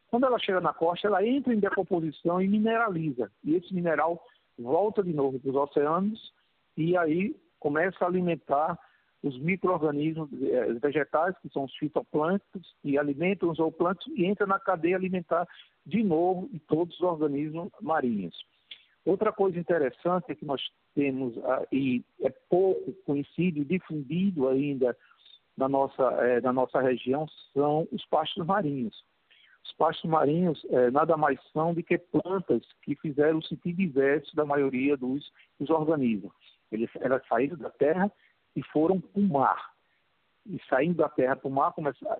Quando 0.08 0.26
ela 0.26 0.38
chega 0.38 0.60
na 0.60 0.74
costa, 0.74 1.08
ela 1.08 1.26
entra 1.26 1.54
em 1.54 1.58
decomposição 1.58 2.40
e 2.40 2.46
mineraliza. 2.46 3.32
E 3.42 3.54
esse 3.54 3.74
mineral 3.74 4.22
volta 4.58 5.02
de 5.02 5.12
novo 5.12 5.40
para 5.40 5.50
os 5.50 5.56
oceanos 5.56 6.32
e 6.76 6.96
aí 6.96 7.34
começa 7.58 8.04
a 8.04 8.08
alimentar 8.08 8.78
os 9.22 9.38
micro-organismos 9.38 10.28
eh, 10.42 10.72
vegetais, 10.82 11.36
que 11.38 11.48
são 11.50 11.64
os 11.64 11.76
fitoplânctons, 11.76 12.74
que 12.82 12.98
alimentam 12.98 13.50
os 13.50 13.56
zooplânctons 13.58 14.12
e 14.16 14.26
entra 14.26 14.46
na 14.46 14.58
cadeia 14.58 14.96
alimentar 14.96 15.46
de 15.86 16.02
novo 16.02 16.50
em 16.52 16.58
todos 16.58 16.94
os 16.96 17.02
organismos 17.02 17.70
marinhos. 17.80 18.36
Outra 19.04 19.32
coisa 19.32 19.58
interessante 19.58 20.30
é 20.30 20.34
que 20.34 20.44
nós 20.44 20.60
temos, 20.94 21.36
ah, 21.44 21.66
e 21.72 22.04
é 22.20 22.30
pouco 22.48 22.92
conhecido 23.04 23.60
e 23.60 23.64
difundido 23.64 24.48
ainda 24.48 24.96
na 25.56 25.68
nossa, 25.68 26.02
eh, 26.24 26.40
na 26.40 26.52
nossa 26.52 26.80
região, 26.80 27.26
são 27.52 27.86
os 27.92 28.04
pastos 28.06 28.44
marinhos. 28.44 29.04
Os 29.64 29.72
pastos 29.74 30.08
marinhos 30.10 30.64
eh, 30.70 30.90
nada 30.90 31.16
mais 31.16 31.38
são 31.52 31.74
do 31.74 31.82
que 31.82 31.98
plantas 31.98 32.62
que 32.82 32.96
fizeram 32.96 33.38
o 33.38 33.44
sentido 33.44 33.82
inverso 33.82 34.34
da 34.34 34.44
maioria 34.44 34.96
dos, 34.96 35.32
dos 35.58 35.70
organismos. 35.70 36.32
Eles, 36.70 36.90
elas 37.00 37.22
saíram 37.28 37.56
da 37.56 37.70
terra 37.70 38.10
e 38.56 38.62
foram 38.64 39.00
para 39.00 39.20
o 39.20 39.24
mar. 39.24 39.72
E 40.46 40.60
saindo 40.68 40.96
da 40.96 41.08
terra 41.08 41.36
para 41.36 41.48
o 41.48 41.50
mar, 41.50 41.72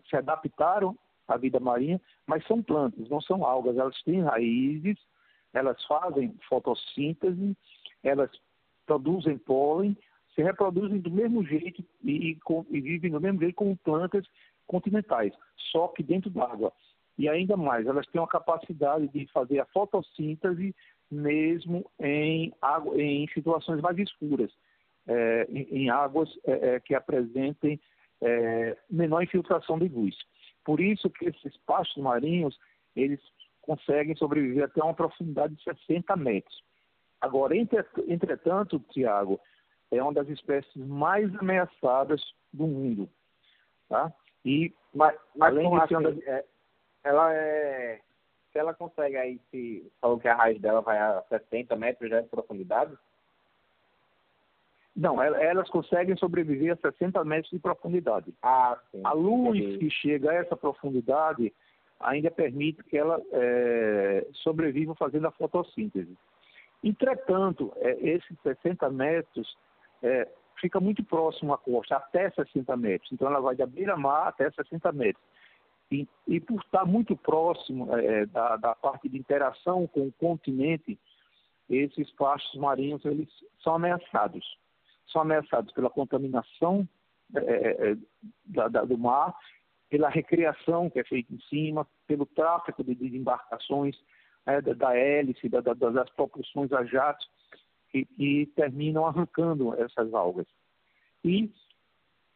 se 0.08 0.16
adaptaram 0.16 0.96
à 1.26 1.36
vida 1.36 1.58
marinha, 1.58 2.00
mas 2.26 2.46
são 2.46 2.62
plantas, 2.62 3.08
não 3.08 3.20
são 3.20 3.44
algas. 3.44 3.76
Elas 3.76 4.00
têm 4.02 4.22
raízes, 4.22 4.98
elas 5.52 5.82
fazem 5.84 6.34
fotossíntese, 6.48 7.56
elas 8.02 8.30
produzem 8.86 9.38
pólen, 9.38 9.96
se 10.34 10.42
reproduzem 10.42 11.00
do 11.00 11.10
mesmo 11.10 11.44
jeito 11.44 11.84
e, 12.02 12.38
e, 12.70 12.80
vivem 12.80 13.10
do 13.10 13.20
mesmo 13.20 13.40
jeito 13.40 13.54
como 13.54 13.76
plantas 13.76 14.26
continentais, 14.66 15.32
só 15.70 15.88
que 15.88 16.02
dentro 16.02 16.30
d'água. 16.30 16.72
E 17.18 17.28
ainda 17.28 17.56
mais, 17.56 17.86
elas 17.86 18.06
têm 18.06 18.22
a 18.22 18.26
capacidade 18.26 19.06
de 19.08 19.26
fazer 19.32 19.60
a 19.60 19.66
fotossíntese 19.66 20.74
mesmo 21.10 21.84
em, 22.00 22.54
água, 22.62 23.00
em 23.00 23.28
situações 23.28 23.82
mais 23.82 23.98
escuras 23.98 24.50
é, 25.06 25.46
em, 25.48 25.84
em, 25.84 25.90
águas 25.90 26.28
é, 26.44 26.74
é, 26.74 26.80
que 26.80 26.94
apresentem 26.94 27.80
é, 28.20 28.76
menor 28.90 29.22
infiltração 29.22 29.78
de 29.78 29.88
luz. 29.88 30.16
Por 30.64 30.80
isso 30.80 31.10
que 31.10 31.26
esses 31.26 31.56
pastos 31.58 32.02
marinhos, 32.02 32.58
eles 32.94 33.20
conseguem 33.62 34.14
sobreviver 34.16 34.64
até 34.64 34.82
uma 34.82 34.94
profundidade 34.94 35.54
de 35.54 35.62
60 35.62 36.14
metros. 36.16 36.62
Agora, 37.20 37.54
entretanto, 37.56 38.80
Tiago, 38.90 39.40
é 39.90 40.02
uma 40.02 40.12
das 40.12 40.28
espécies 40.28 40.74
mais 40.74 41.32
ameaçadas 41.36 42.20
do 42.52 42.66
mundo. 42.66 43.08
Tá? 43.88 44.12
E, 44.44 44.74
mas, 44.92 45.16
mas 45.36 45.52
além 45.52 45.70
de 45.70 45.76
assim, 45.76 46.02
das... 46.02 46.18
é, 46.26 46.44
ela 47.04 47.32
é. 47.32 48.00
Se 48.52 48.58
ela 48.58 48.74
consegue 48.74 49.16
aí, 49.16 49.40
se 49.50 49.90
falou 50.00 50.18
que 50.18 50.28
a 50.28 50.34
raiz 50.34 50.60
dela 50.60 50.82
vai 50.82 50.98
a 50.98 51.22
60 51.28 51.74
metros 51.76 52.10
de 52.10 52.22
profundidade, 52.24 52.94
não, 54.94 55.22
elas 55.22 55.70
conseguem 55.70 56.16
sobreviver 56.16 56.74
a 56.74 56.76
60 56.76 57.24
metros 57.24 57.50
de 57.50 57.58
profundidade. 57.58 58.32
Ah, 58.42 58.78
sim. 58.90 59.00
A 59.02 59.12
luz 59.12 59.58
que 59.78 59.88
chega 59.90 60.30
a 60.30 60.34
essa 60.34 60.54
profundidade 60.54 61.52
ainda 61.98 62.30
permite 62.30 62.82
que 62.84 62.98
ela 62.98 63.20
é, 63.32 64.26
sobreviva 64.34 64.94
fazendo 64.94 65.26
a 65.28 65.30
fotossíntese. 65.30 66.14
Entretanto, 66.84 67.72
é, 67.76 67.92
esses 68.00 68.36
60 68.42 68.90
metros 68.90 69.56
é, 70.02 70.28
fica 70.60 70.78
muito 70.78 71.02
próximo 71.02 71.54
à 71.54 71.58
costa, 71.58 71.96
até 71.96 72.30
60 72.30 72.76
metros. 72.76 73.10
Então, 73.12 73.28
ela 73.28 73.40
vai 73.40 73.56
da 73.56 73.66
beira-mar 73.66 74.28
até 74.28 74.50
60 74.50 74.92
metros. 74.92 75.24
E, 75.90 76.06
e, 76.26 76.40
por 76.40 76.60
estar 76.60 76.84
muito 76.84 77.16
próximo 77.16 77.96
é, 77.96 78.26
da, 78.26 78.56
da 78.56 78.74
parte 78.74 79.08
de 79.08 79.16
interação 79.16 79.86
com 79.86 80.08
o 80.08 80.12
continente, 80.12 80.98
esses 81.70 82.10
pastos 82.12 82.60
marinhos 82.60 83.04
eles 83.04 83.28
são 83.62 83.76
ameaçados 83.76 84.44
são 85.08 85.22
ameaçados 85.22 85.72
pela 85.72 85.90
contaminação 85.90 86.88
é, 87.34 87.38
é, 87.38 87.90
é, 87.90 87.96
da, 88.44 88.68
da, 88.68 88.84
do 88.84 88.98
mar, 88.98 89.34
pela 89.88 90.08
recreação 90.08 90.90
que 90.90 91.00
é 91.00 91.04
feita 91.04 91.32
em 91.32 91.40
cima, 91.48 91.86
pelo 92.06 92.26
tráfego 92.26 92.84
de, 92.84 93.16
embarcações 93.16 93.96
é, 94.46 94.60
da, 94.60 94.72
da, 94.74 94.96
hélice, 94.96 95.48
da, 95.48 95.60
das 95.60 96.10
propulsões 96.10 96.72
a 96.72 96.84
jatos, 96.84 97.28
que, 97.90 98.04
que 98.04 98.46
terminam 98.54 99.06
arrancando 99.06 99.74
essas 99.74 100.12
algas. 100.14 100.46
E 101.24 101.52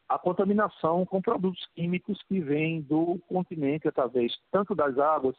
a 0.09 0.19
contaminação 0.19 1.05
com 1.05 1.21
produtos 1.21 1.67
químicos 1.75 2.23
que 2.29 2.41
vêm 2.41 2.81
do 2.81 3.19
continente 3.27 3.89
através 3.89 4.33
tanto 4.53 4.75
das 4.75 4.99
águas 4.99 5.37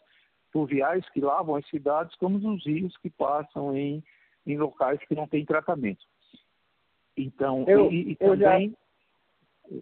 fluviais 0.52 1.08
que 1.10 1.22
lavam 1.22 1.56
as 1.56 1.68
cidades, 1.70 2.16
como 2.18 2.40
dos 2.40 2.66
rios 2.66 2.96
que 2.98 3.10
passam 3.10 3.76
em, 3.76 4.04
em 4.46 4.58
locais 4.58 5.00
que 5.08 5.16
não 5.16 5.28
têm 5.28 5.46
tratamento. 5.46 6.06
Então, 7.18 7.66
eu, 7.68 7.92
e, 7.92 8.12
e 8.12 8.16
também. 8.16 8.76
Já... 9.70 9.78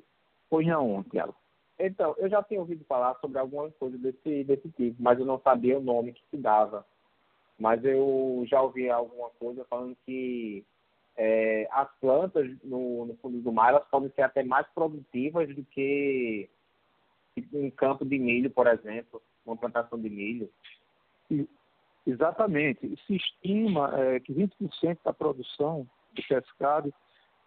Pois 0.50 0.66
não, 0.66 1.04
Tiago. 1.04 1.36
Então, 1.78 2.16
eu 2.18 2.30
já 2.30 2.42
tinha 2.42 2.60
ouvido 2.62 2.86
falar 2.86 3.16
sobre 3.16 3.38
alguma 3.38 3.70
coisa 3.72 3.98
desse, 3.98 4.46
desse 4.46 4.70
tipo, 4.70 4.96
mas 4.98 5.20
eu 5.20 5.26
não 5.26 5.40
sabia 5.42 5.78
o 5.78 5.84
nome 5.84 6.14
que 6.14 6.24
se 6.32 6.38
dava. 6.38 6.86
Mas 7.60 7.84
eu 7.84 8.44
já 8.48 8.62
ouvi 8.62 8.90
alguma 8.90 9.30
coisa 9.32 9.66
falando 9.66 9.96
que 10.06 10.64
é, 11.18 11.68
as 11.72 11.90
plantas 12.00 12.50
no, 12.64 13.06
no, 13.06 13.16
fundo 13.18 13.42
do 13.42 13.52
mar 13.52 13.70
elas 13.70 13.88
podem 13.90 14.10
ser 14.12 14.22
até 14.22 14.44
mais 14.44 14.68
produtivas 14.74 15.54
do 15.54 15.64
que 15.66 16.50
um 17.54 17.70
campo 17.70 18.06
de 18.06 18.18
milho, 18.18 18.50
por 18.50 18.68
exemplo, 18.68 19.22
uma 19.46 19.58
plantação 19.58 20.00
de 20.00 20.10
milho. 20.10 20.50
Exatamente. 22.08 22.96
Se 23.06 23.16
estima 23.16 23.92
é, 24.00 24.20
que 24.22 24.34
20% 24.34 25.00
da 25.04 25.14
produção 25.14 25.88
de 26.14 26.22
pescado 26.24 26.94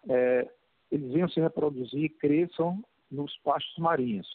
é, 0.07 0.49
eles 0.91 1.11
venham 1.11 1.29
se 1.29 1.39
reproduzir 1.39 2.03
e 2.03 2.09
cresçam 2.09 2.83
nos 3.11 3.35
pastos 3.37 3.77
marinhos. 3.77 4.27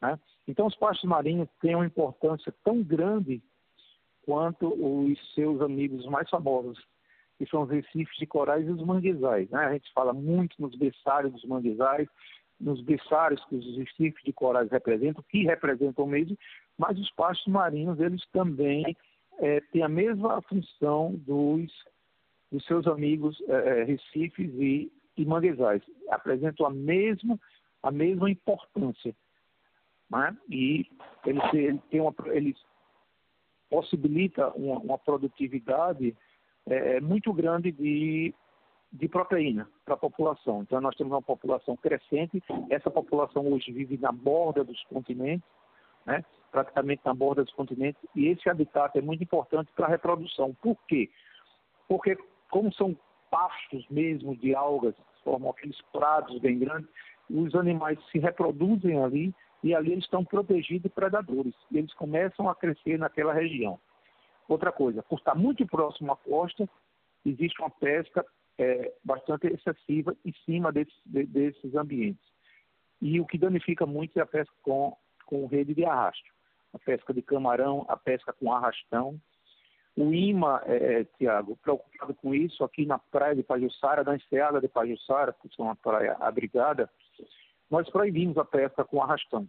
Né? 0.00 0.18
Então, 0.46 0.66
os 0.66 0.76
pastos 0.76 1.08
marinhos 1.08 1.48
têm 1.60 1.74
uma 1.74 1.86
importância 1.86 2.52
tão 2.64 2.82
grande 2.82 3.42
quanto 4.22 4.68
os 4.68 5.34
seus 5.34 5.60
amigos 5.60 6.04
mais 6.06 6.28
famosos, 6.28 6.78
que 7.38 7.46
são 7.46 7.62
os 7.62 7.70
recifes 7.70 8.16
de 8.18 8.26
corais 8.26 8.66
e 8.66 8.70
os 8.70 8.82
manguezais. 8.84 9.48
Né? 9.50 9.64
A 9.64 9.72
gente 9.72 9.92
fala 9.92 10.12
muito 10.12 10.60
nos 10.60 10.74
berçários 10.76 11.32
dos 11.32 11.44
manguezais, 11.44 12.08
nos 12.58 12.80
berçários 12.80 13.44
que 13.46 13.54
os 13.54 13.76
recifes 13.76 14.22
de 14.24 14.32
corais 14.32 14.70
representam, 14.70 15.22
que 15.28 15.44
representam 15.44 16.06
mesmo, 16.06 16.36
mas 16.76 16.98
os 16.98 17.10
pastos 17.12 17.46
marinhos, 17.52 18.00
eles 18.00 18.24
também 18.32 18.96
é, 19.38 19.60
têm 19.72 19.82
a 19.82 19.88
mesma 19.88 20.40
função 20.42 21.14
dos, 21.14 21.70
dos 22.50 22.64
seus 22.64 22.86
amigos 22.86 23.38
é, 23.48 23.80
é 23.80 23.84
recifes 23.84 24.50
e 24.54 24.90
e 25.16 25.24
manguezais 25.24 25.82
apresentam 26.10 26.66
a 26.66 26.70
mesma, 26.70 27.38
a 27.82 27.90
mesma 27.90 28.30
importância. 28.30 29.14
Né? 30.10 30.36
E 30.48 30.86
eles, 31.24 31.54
eles, 31.54 31.82
têm 31.90 32.00
uma, 32.00 32.14
eles 32.26 32.56
possibilita 33.68 34.48
uma, 34.50 34.78
uma 34.78 34.98
produtividade 34.98 36.16
é, 36.66 37.00
muito 37.00 37.32
grande 37.32 37.72
de, 37.72 38.34
de 38.92 39.08
proteína 39.08 39.68
para 39.84 39.94
a 39.94 39.98
população. 39.98 40.62
Então, 40.62 40.80
nós 40.80 40.94
temos 40.96 41.12
uma 41.12 41.22
população 41.22 41.76
crescente, 41.76 42.42
essa 42.70 42.90
população 42.90 43.46
hoje 43.52 43.72
vive 43.72 43.96
na 43.96 44.12
borda 44.12 44.64
dos 44.64 44.82
continentes, 44.84 45.48
né? 46.04 46.24
praticamente 46.50 47.02
na 47.04 47.12
borda 47.12 47.44
dos 47.44 47.52
continentes, 47.52 48.00
e 48.14 48.28
esse 48.28 48.48
habitat 48.48 48.96
é 48.96 49.02
muito 49.02 49.22
importante 49.22 49.70
para 49.74 49.86
a 49.86 49.90
reprodução. 49.90 50.54
Por 50.62 50.76
quê? 50.86 51.10
Porque, 51.88 52.16
como 52.50 52.72
são 52.72 52.96
pastos 53.36 53.86
mesmo 53.90 54.34
de 54.34 54.54
algas, 54.54 54.94
formam 55.22 55.50
aqueles 55.50 55.78
prados 55.92 56.38
bem 56.40 56.58
grandes, 56.58 56.88
os 57.28 57.54
animais 57.54 57.98
se 58.10 58.18
reproduzem 58.18 59.02
ali 59.02 59.34
e 59.62 59.74
ali 59.74 59.92
eles 59.92 60.04
estão 60.04 60.24
protegidos 60.24 60.84
de 60.84 60.88
predadores. 60.88 61.54
E 61.70 61.76
eles 61.76 61.92
começam 61.94 62.48
a 62.48 62.54
crescer 62.54 62.98
naquela 62.98 63.34
região. 63.34 63.78
Outra 64.48 64.72
coisa, 64.72 65.02
por 65.02 65.18
estar 65.18 65.34
muito 65.34 65.66
próximo 65.66 66.12
à 66.12 66.16
costa, 66.16 66.66
existe 67.26 67.60
uma 67.60 67.68
pesca 67.68 68.24
é, 68.58 68.94
bastante 69.04 69.48
excessiva 69.48 70.16
em 70.24 70.32
cima 70.46 70.72
desses, 70.72 70.94
de, 71.04 71.26
desses 71.26 71.74
ambientes. 71.74 72.24
E 73.02 73.20
o 73.20 73.26
que 73.26 73.36
danifica 73.36 73.84
muito 73.84 74.18
é 74.18 74.22
a 74.22 74.26
pesca 74.26 74.54
com, 74.62 74.96
com 75.26 75.46
rede 75.46 75.74
de 75.74 75.84
arrasto. 75.84 76.30
A 76.72 76.78
pesca 76.78 77.12
de 77.12 77.20
camarão, 77.20 77.84
a 77.88 77.96
pesca 77.98 78.32
com 78.32 78.50
arrastão. 78.52 79.20
O 79.96 80.12
IMA, 80.12 80.62
é, 80.66 81.00
é 81.00 81.04
Tiago, 81.16 81.56
preocupado 81.56 82.14
com 82.14 82.34
isso, 82.34 82.62
aqui 82.62 82.84
na 82.84 82.98
praia 82.98 83.34
de 83.34 83.42
Pajussara, 83.42 84.04
na 84.04 84.16
enseada 84.16 84.60
de 84.60 84.68
Pajussara, 84.68 85.32
que 85.32 85.48
é 85.58 85.62
uma 85.62 85.74
praia 85.74 86.16
abrigada, 86.20 86.90
nós 87.70 87.88
proibimos 87.88 88.36
a 88.36 88.44
pesca 88.44 88.84
com 88.84 89.02
arrastão, 89.02 89.48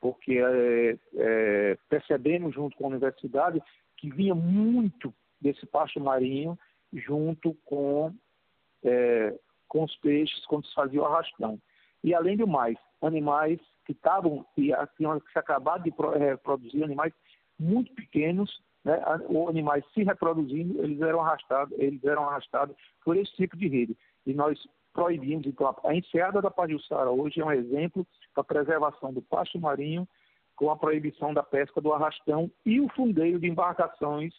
porque 0.00 0.38
é, 0.38 0.98
é, 1.14 1.78
percebemos 1.88 2.54
junto 2.54 2.76
com 2.76 2.84
a 2.84 2.88
universidade 2.88 3.62
que 3.96 4.10
vinha 4.10 4.34
muito 4.34 5.14
desse 5.40 5.64
pasto 5.66 6.00
marinho 6.00 6.58
junto 6.92 7.54
com, 7.64 8.12
é, 8.82 9.38
com 9.68 9.84
os 9.84 9.96
peixes 9.98 10.44
quando 10.46 10.66
se 10.66 10.74
fazia 10.74 11.00
o 11.00 11.04
arrastão. 11.04 11.60
E 12.02 12.14
além 12.14 12.36
do 12.36 12.46
mais, 12.46 12.76
animais 13.00 13.60
que 13.86 13.92
estavam, 13.92 14.44
que 14.54 14.72
tinham 14.96 15.20
se 15.32 15.38
acabado 15.38 15.84
de 15.84 15.92
é, 16.22 16.36
produzir 16.36 16.82
animais 16.82 17.12
muito 17.58 17.92
pequenos, 17.94 18.50
né, 18.84 19.00
ou 19.28 19.48
animais 19.48 19.84
se 19.92 20.02
reproduzindo, 20.02 20.82
eles 20.82 21.00
eram 21.00 21.20
arrastados, 21.20 21.78
eles 21.78 22.02
eram 22.04 22.28
arrastados 22.28 22.76
por 23.04 23.16
esse 23.16 23.32
tipo 23.32 23.56
de 23.56 23.68
rede. 23.68 23.96
E 24.26 24.32
nós 24.32 24.58
proibimos. 24.92 25.46
Então, 25.46 25.74
a 25.84 25.94
enseada 25.94 26.40
da 26.40 26.50
Pajussara 26.50 27.10
hoje 27.10 27.40
é 27.40 27.44
um 27.44 27.52
exemplo 27.52 28.06
da 28.34 28.42
preservação 28.42 29.12
do 29.12 29.22
pasto 29.22 29.58
marinho 29.58 30.06
com 30.56 30.70
a 30.70 30.76
proibição 30.76 31.32
da 31.32 31.42
pesca 31.42 31.80
do 31.80 31.92
arrastão 31.92 32.50
e 32.66 32.80
o 32.80 32.88
fundeio 32.90 33.38
de 33.38 33.48
embarcações 33.48 34.34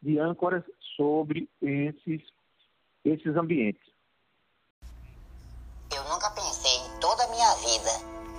de 0.00 0.18
âncoras 0.18 0.64
sobre 0.96 1.48
esses, 1.60 2.22
esses 3.04 3.36
ambientes. 3.36 3.82
Eu 5.94 6.02
nunca 6.04 6.30
pensei 6.30 6.78
em 6.78 7.00
toda 7.00 7.24
a 7.24 7.28
minha 7.28 7.54
vida 7.56 7.90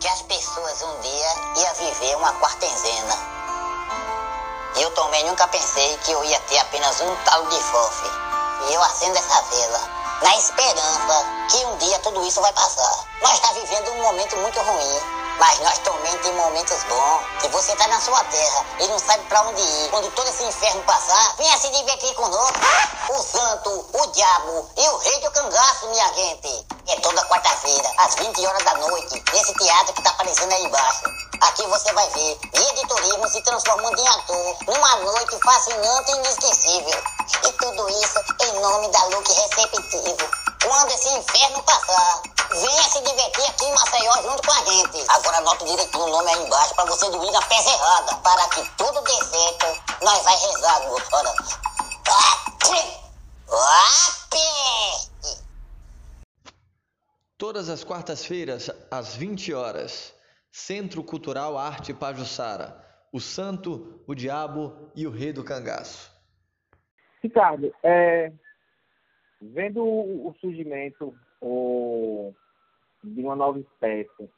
que 0.02 0.08
as 0.08 0.22
pessoas 0.24 0.82
um 0.84 1.02
dia 1.02 1.64
iam 1.64 1.92
viver 1.92 2.16
uma 2.18 2.34
quartenzena. 2.40 3.37
Eu 4.80 4.92
também 4.92 5.26
nunca 5.26 5.48
pensei 5.48 5.98
que 6.04 6.12
eu 6.12 6.24
ia 6.24 6.40
ter 6.42 6.60
apenas 6.60 7.02
um 7.02 7.16
talo 7.26 7.50
de 7.50 7.60
fofe. 7.64 8.08
E 8.70 8.74
eu 8.76 8.84
acendo 8.84 9.18
essa 9.18 9.42
vela 9.42 9.82
na 10.22 10.36
esperança 10.38 11.26
que 11.50 11.66
um 11.66 11.78
dia 11.78 11.98
tudo 12.00 12.24
isso 12.26 12.40
vai 12.42 12.54
passar. 12.54 13.06
Nós 13.22 13.34
está 13.34 13.54
vivendo 13.54 13.92
um 13.94 14.02
momento 14.04 14.38
muito 14.38 14.60
ruim, 14.60 15.02
mas 15.38 15.60
nós 15.60 15.78
também 15.80 16.18
temos 16.20 16.44
momentos 16.44 16.84
bons. 16.84 17.22
Se 17.42 17.48
você 17.50 17.72
está 17.74 17.88
na 17.88 18.02
sua 18.02 18.24
terra 18.26 18.66
e 18.80 18.88
não 18.88 19.00
sabe 19.00 19.24
para 19.26 19.42
onde 19.44 19.62
ir, 19.62 19.90
quando 19.90 20.12
todo 20.12 20.28
esse 20.28 20.44
inferno 20.44 20.82
passar, 20.84 21.36
venha 21.38 21.58
se 21.58 21.70
divertir 21.70 22.14
conosco. 22.16 22.60
O 23.10 23.22
santo, 23.22 23.70
o 23.94 24.08
diabo 24.08 24.70
e 24.78 24.90
o 24.90 24.98
rei 24.98 25.20
do 25.22 25.32
cangaço, 25.32 25.88
minha 25.88 26.14
gente. 26.14 26.66
É 26.88 27.00
toda 27.02 27.26
quarta-feira, 27.26 27.92
às 27.98 28.16
20 28.16 28.46
horas 28.46 28.64
da 28.64 28.76
noite, 28.76 29.24
nesse 29.34 29.54
teatro 29.54 29.94
que 29.94 30.00
está 30.00 30.10
aparecendo 30.12 30.54
aí 30.54 30.64
embaixo. 30.64 31.04
Aqui 31.42 31.68
você 31.68 31.94
vai 31.94 32.10
ver 32.10 32.40
guia 32.54 32.74
de 32.74 32.88
turismo 32.88 33.28
se 33.28 33.42
transformando 33.42 34.00
em 34.00 34.08
ator 34.08 34.58
numa 34.68 34.96
noite 34.96 35.38
fascinante 35.44 36.12
e 36.12 36.16
inesquecível. 36.16 37.04
E 37.44 37.52
tudo 37.52 37.90
isso 37.90 38.20
em 38.40 38.60
nome 38.60 38.88
da 38.90 39.04
Look 39.06 39.28
Receptivo. 39.32 40.47
Quando 40.64 40.90
esse 40.92 41.10
inferno 41.10 41.64
passar, 41.64 42.22
venha 42.52 42.84
se 42.84 43.02
divertir 43.02 43.46
aqui 43.46 43.66
em 43.66 43.74
Maceió 43.74 44.14
junto 44.24 44.48
com 44.48 44.52
a 44.52 44.66
gente. 44.66 45.06
Agora 45.10 45.38
anota 45.38 45.66
direitinho 45.66 46.04
o 46.04 46.10
nome 46.10 46.30
aí 46.32 46.46
embaixo 46.46 46.76
para 46.76 46.86
você 46.86 47.10
não 47.10 47.24
ir 47.24 47.32
na 47.32 47.42
peça 47.42 47.70
errada. 47.70 48.16
Para 48.18 48.48
que 48.50 48.70
tudo 48.78 49.02
dê 49.02 49.24
certo, 49.26 49.66
nós 50.02 50.24
vai 50.24 50.36
rezar 50.36 50.76
agora. 50.76 51.34
Todas 57.38 57.70
as 57.70 57.84
quartas-feiras, 57.84 58.72
às 58.90 59.16
20 59.16 59.54
horas, 59.54 60.14
Centro 60.52 61.04
Cultural 61.04 61.58
Arte 61.58 61.94
Pajussara, 61.94 62.84
o 63.14 63.20
Santo, 63.20 64.02
o 64.08 64.16
Diabo 64.16 64.92
e 64.96 65.06
o 65.06 65.12
Rei 65.12 65.32
do 65.32 65.44
Cangaço. 65.44 66.12
Ricardo, 67.22 67.74
é, 67.84 68.32
vendo 69.42 69.84
o 69.84 70.34
surgimento 70.40 71.16
o, 71.42 72.34
de 73.04 73.22
uma 73.22 73.36
nova 73.36 73.60
espécie, 73.60 74.30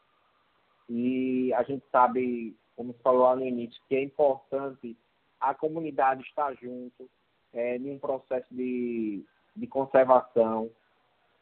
e 0.90 1.54
a 1.54 1.64
gente 1.64 1.84
sabe, 1.92 2.56
como 2.76 2.94
falou 3.04 3.24
lá 3.24 3.36
no 3.36 3.46
início, 3.46 3.82
que 3.88 3.96
é 3.96 4.04
importante 4.04 4.98
a 5.40 5.54
comunidade 5.54 6.24
estar 6.24 6.54
junto 6.56 7.10
é, 7.54 7.78
um 7.80 7.98
processo 8.00 8.48
de, 8.54 9.24
de 9.56 9.68
conservação, 9.68 10.70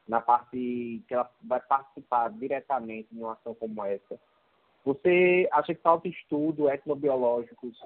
na 0.08 0.22
parte 0.22 1.04
que 1.08 1.14
ela 1.14 1.30
vai 1.44 1.60
participar 1.60 2.30
diretamente 2.30 3.10
em 3.14 3.20
uma 3.20 3.34
ação 3.34 3.54
como 3.56 3.84
essa. 3.84 4.20
Você 4.86 5.50
acha 5.52 5.76
que 5.76 5.82
falta 5.82 6.08
estudo 6.08 6.70
etnobiológicos 6.70 7.78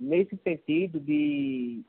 nesse 0.00 0.36
sentido 0.38 0.98
de 0.98 1.84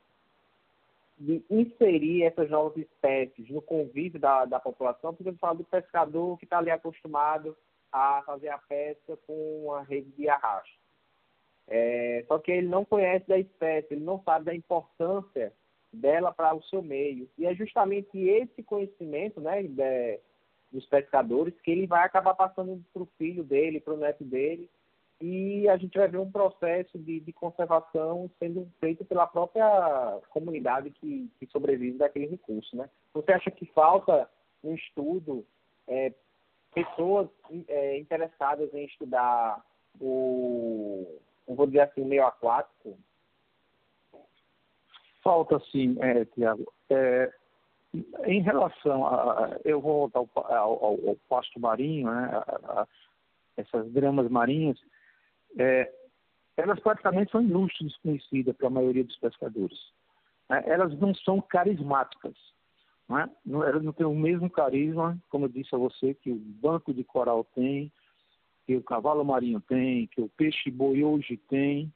de 1.17 1.43
inserir 1.49 2.23
essas 2.23 2.49
novas 2.49 2.77
espécies 2.77 3.49
no 3.49 3.61
convívio 3.61 4.19
da, 4.19 4.45
da 4.45 4.59
população, 4.59 5.13
porque 5.13 5.29
eu 5.29 5.37
falo 5.37 5.59
do 5.59 5.63
pescador 5.63 6.37
que 6.37 6.45
está 6.45 6.57
ali 6.57 6.69
acostumado 6.69 7.55
a 7.91 8.21
fazer 8.25 8.49
a 8.49 8.57
pesca 8.57 9.17
com 9.25 9.73
a 9.73 9.81
rede 9.81 10.11
de 10.11 10.27
arrasto. 10.27 10.85
É, 11.67 12.23
só 12.27 12.37
que 12.37 12.51
ele 12.51 12.67
não 12.67 12.85
conhece 12.85 13.27
da 13.27 13.39
espécie, 13.39 13.93
ele 13.93 14.03
não 14.03 14.21
sabe 14.23 14.45
da 14.45 14.53
importância 14.53 15.53
dela 15.91 16.31
para 16.31 16.53
o 16.53 16.63
seu 16.63 16.81
meio. 16.81 17.29
E 17.37 17.45
é 17.45 17.55
justamente 17.55 18.17
esse 18.17 18.61
conhecimento 18.61 19.39
né, 19.39 19.63
de, 19.63 20.19
dos 20.71 20.85
pescadores 20.85 21.53
que 21.61 21.71
ele 21.71 21.87
vai 21.87 22.05
acabar 22.05 22.35
passando 22.35 22.83
para 22.93 23.03
o 23.03 23.09
filho 23.17 23.43
dele, 23.43 23.79
para 23.79 23.93
o 23.93 23.97
neto 23.97 24.23
dele, 24.23 24.69
e 25.21 25.67
a 25.69 25.77
gente 25.77 25.97
vai 25.97 26.07
ver 26.07 26.17
um 26.17 26.31
processo 26.31 26.97
de, 26.99 27.19
de 27.21 27.31
conservação 27.31 28.29
sendo 28.37 28.69
feito 28.79 29.05
pela 29.05 29.25
própria 29.25 30.19
comunidade 30.29 30.91
que, 30.91 31.29
que 31.39 31.47
sobrevive 31.47 31.97
daquele 31.97 32.27
recurso. 32.27 32.75
Né? 32.75 32.89
Você 33.13 33.31
acha 33.31 33.49
que 33.49 33.65
falta 33.67 34.29
um 34.63 34.73
estudo, 34.73 35.45
é, 35.87 36.13
pessoas 36.73 37.29
é, 37.67 37.97
interessadas 37.97 38.73
em 38.73 38.85
estudar 38.85 39.63
o, 40.01 41.19
vou 41.47 41.65
dizer 41.65 41.81
assim, 41.81 42.03
meio 42.03 42.25
aquático? 42.25 42.97
Falta 45.23 45.59
sim, 45.71 45.95
é, 46.01 46.25
Tiago. 46.25 46.71
É, 46.89 47.31
em 48.25 48.41
relação 48.41 49.07
a. 49.07 49.57
Eu 49.63 49.79
vou 49.79 50.09
voltar 50.09 50.19
ao, 50.53 50.83
ao, 50.83 51.09
ao 51.09 51.15
pasto 51.29 51.59
marinho, 51.59 52.11
né, 52.11 52.29
a, 52.33 52.81
a, 52.81 52.87
essas 53.55 53.89
gramas 53.91 54.29
marinhas 54.29 54.77
é, 55.57 55.91
elas 56.57 56.79
praticamente 56.79 57.31
são 57.31 57.41
ilustres 57.41 57.91
desconhecidas 57.91 58.55
para 58.55 58.67
a 58.67 58.71
maioria 58.71 59.03
dos 59.03 59.17
pescadores. 59.17 59.77
É, 60.49 60.71
elas 60.71 60.97
não 60.99 61.13
são 61.13 61.41
carismáticas. 61.41 62.35
Não 63.07 63.19
é? 63.19 63.29
não, 63.45 63.63
elas 63.63 63.83
não 63.83 63.93
têm 63.93 64.05
o 64.05 64.15
mesmo 64.15 64.49
carisma, 64.49 65.17
como 65.29 65.45
eu 65.45 65.49
disse 65.49 65.75
a 65.75 65.77
você, 65.77 66.13
que 66.15 66.31
o 66.31 66.35
banco 66.35 66.93
de 66.93 67.03
coral 67.03 67.43
tem, 67.53 67.91
que 68.65 68.75
o 68.75 68.83
cavalo 68.83 69.23
marinho 69.23 69.61
tem, 69.61 70.07
que 70.07 70.21
o 70.21 70.29
peixe 70.29 70.71
boi 70.71 71.03
hoje 71.03 71.37
tem. 71.49 71.93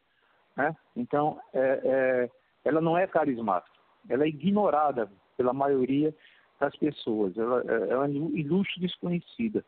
Né? 0.56 0.76
Então, 0.96 1.40
é, 1.54 1.82
é, 1.84 2.32
ela 2.64 2.80
não 2.80 2.98
é 2.98 3.08
carismática. 3.08 3.76
Ela 4.08 4.26
é 4.26 4.28
ignorada 4.28 5.12
pela 5.36 5.54
maioria 5.54 6.14
das 6.60 6.76
pessoas. 6.76 7.36
Ela, 7.38 7.64
é, 7.68 7.90
ela 7.90 8.06
é 8.06 8.12
ilustre 8.12 8.80
desconhecida. 8.80 9.66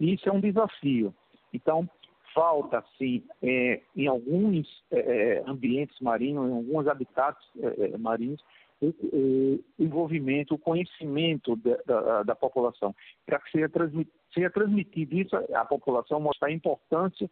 E 0.00 0.14
isso 0.14 0.28
é 0.28 0.32
um 0.32 0.40
desafio. 0.40 1.14
Então, 1.52 1.88
falta, 2.34 2.84
sim, 2.98 3.22
é, 3.42 3.80
em 3.96 4.06
alguns 4.06 4.66
é, 4.90 4.98
é, 4.98 5.42
ambientes 5.46 5.98
marinhos, 6.00 6.48
em 6.48 6.54
alguns 6.54 6.86
habitats 6.86 7.42
é, 7.58 7.94
é 7.94 7.98
marinhos, 7.98 8.42
o, 8.80 8.88
o, 8.88 9.64
envolvimento, 9.78 10.54
o 10.54 10.58
conhecimento 10.58 11.56
da, 11.56 11.76
da, 11.84 12.22
da 12.22 12.34
população, 12.34 12.94
para 13.26 13.38
que 13.38 13.50
seja, 13.50 13.68
transmit, 13.68 14.10
seja 14.32 14.50
transmitido 14.50 15.16
isso 15.16 15.36
à 15.54 15.64
população, 15.64 16.20
mostrar 16.20 16.48
a 16.48 16.52
importância 16.52 17.30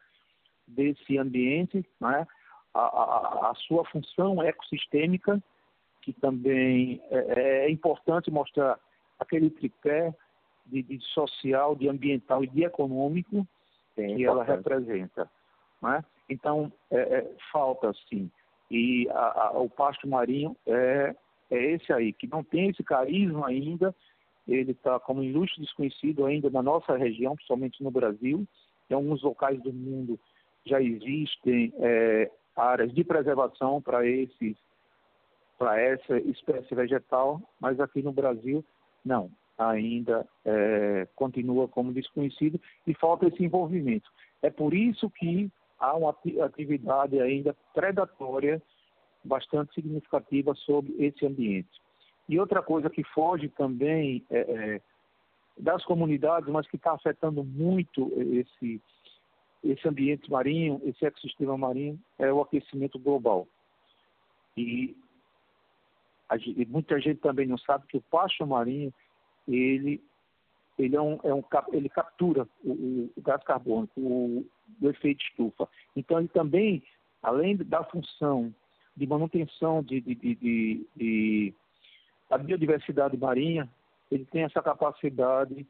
desse 0.67 1.17
ambiente, 1.17 1.85
né? 2.01 2.27
a, 2.75 2.81
a, 2.81 3.51
a 3.51 3.55
sua 3.67 3.85
função 3.87 4.43
ecossistêmica, 4.43 5.43
que 6.03 6.13
também 6.13 7.01
é, 7.11 7.67
é 7.67 7.71
importante 7.71 8.31
mostrar 8.31 8.79
aquele 9.19 9.51
tripé 9.51 10.15
de, 10.67 10.83
de, 10.83 11.01
social, 11.01 11.75
de 11.75 11.89
ambiental 11.89 12.45
e 12.45 12.47
de 12.47 12.65
econômico 12.65 13.47
Sim, 14.07 14.17
que 14.17 14.25
ela 14.25 14.45
representa. 14.45 15.31
Né? 15.83 16.05
Então, 16.29 16.73
é, 16.91 16.99
é, 16.99 17.35
falta 17.53 17.93
sim. 18.09 18.31
E 18.71 19.09
a, 19.11 19.47
a, 19.47 19.51
o 19.59 19.69
pasto 19.69 20.07
marinho 20.07 20.57
é, 20.67 21.15
é 21.51 21.65
esse 21.73 21.93
aí, 21.93 22.13
que 22.13 22.27
não 22.27 22.43
tem 22.45 22.69
esse 22.69 22.83
carisma 22.83 23.49
ainda, 23.49 23.95
ele 24.47 24.73
está 24.73 24.99
como 24.99 25.23
ilustre 25.23 25.61
desconhecido 25.61 26.25
ainda 26.27 26.51
na 26.51 26.63
nossa 26.63 26.97
região, 26.97 27.35
principalmente 27.35 27.83
no 27.83 27.91
Brasil. 27.91 28.47
Em 28.91 28.95
alguns 28.95 29.23
locais 29.23 29.61
do 29.63 29.73
mundo 29.73 30.19
já 30.65 30.81
existem 30.81 31.73
é, 31.79 32.31
áreas 32.57 32.93
de 32.93 33.05
preservação 33.05 33.81
para 33.81 34.07
esses 34.07 34.57
para 35.59 35.81
essa 35.81 36.17
espécie 36.19 36.73
vegetal, 36.73 37.43
mas 37.61 37.81
aqui 37.81 38.01
no 38.01 38.13
Brasil 38.13 38.65
não, 39.05 39.29
ainda 39.59 40.27
é, 40.45 41.07
continua 41.17 41.67
como 41.67 41.93
desconhecido 41.93 42.61
e 42.87 42.95
falta 42.95 43.27
esse 43.27 43.45
envolvimento. 43.45 44.11
É 44.41 44.51
por 44.51 44.73
isso 44.73 45.11
que 45.11 45.51
há 45.79 45.95
uma 45.97 46.15
atividade 46.45 47.21
ainda 47.21 47.55
predatória 47.75 48.63
bastante 49.25 49.75
significativa 49.75 50.55
sobre 50.55 50.95
esse 50.99 51.27
ambiente. 51.27 51.69
E 52.29 52.39
outra 52.39 52.63
coisa 52.63 52.89
que 52.89 53.03
foge 53.05 53.49
também 53.49 54.25
é, 54.31 54.39
é, 54.41 54.81
das 55.59 55.85
comunidades, 55.85 56.49
mas 56.49 56.67
que 56.69 56.77
está 56.77 56.93
afetando 56.93 57.43
muito 57.43 58.13
esse, 58.17 58.81
esse 59.65 59.89
ambiente 59.89 60.31
marinho, 60.31 60.81
esse 60.85 61.05
ecossistema 61.05 61.57
marinho, 61.57 61.99
é 62.19 62.33
o 62.33 62.41
aquecimento 62.41 62.99
global. 62.99 63.49
E, 64.57 64.97
e 66.47 66.67
muita 66.67 67.01
gente 67.01 67.21
também 67.21 67.47
não 67.47 67.59
sabe 67.59 67.87
que 67.87 67.97
o 67.97 68.03
pasto 68.03 68.47
marinho, 68.47 68.93
ele, 69.57 70.03
ele, 70.79 70.97
é 70.97 71.01
um, 71.01 71.19
é 71.25 71.35
um, 71.35 71.43
ele 71.73 71.89
captura 71.89 72.47
o, 72.65 73.11
o 73.17 73.23
gás 73.23 73.43
carbônico, 73.45 74.01
o, 74.01 74.47
o 74.81 74.89
efeito 74.89 75.23
estufa. 75.25 75.69
Então, 75.97 76.19
ele 76.19 76.29
também, 76.29 76.83
além 77.23 77.57
da 77.57 77.83
função 77.85 78.55
de 78.97 79.07
manutenção 79.07 79.83
de, 79.83 80.01
de, 80.01 80.15
de, 80.15 80.87
de 80.97 81.55
a 82.31 82.37
biodiversidade 82.37 83.17
marinha, 83.17 83.69
ele 84.11 84.25
tem 84.27 84.43
essa 84.43 84.63
capacidade 84.63 85.67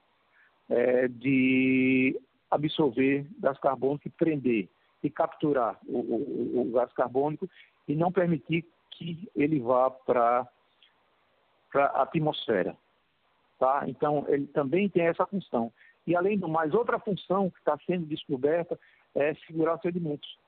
é, 0.68 1.08
de 1.08 2.18
absorver 2.50 3.26
gás 3.38 3.58
carbônico 3.58 4.08
e 4.08 4.10
prender 4.10 4.68
e 5.02 5.10
capturar 5.10 5.78
o, 5.86 5.98
o, 5.98 6.60
o 6.62 6.72
gás 6.72 6.92
carbônico 6.92 7.48
e 7.86 7.94
não 7.94 8.10
permitir 8.10 8.64
que 8.90 9.28
ele 9.36 9.60
vá 9.60 9.90
para 9.90 10.48
a 11.74 12.02
atmosfera. 12.02 12.76
Tá? 13.58 13.84
Então, 13.86 14.24
ele 14.28 14.46
também 14.46 14.88
tem 14.88 15.06
essa 15.06 15.26
função. 15.26 15.72
E, 16.06 16.14
além 16.14 16.38
do 16.38 16.48
mais, 16.48 16.72
outra 16.72 16.98
função 16.98 17.50
que 17.50 17.58
está 17.58 17.76
sendo 17.86 18.06
descoberta 18.06 18.78
é 19.14 19.34
segurar 19.46 19.78
sedimentos. 19.80 20.38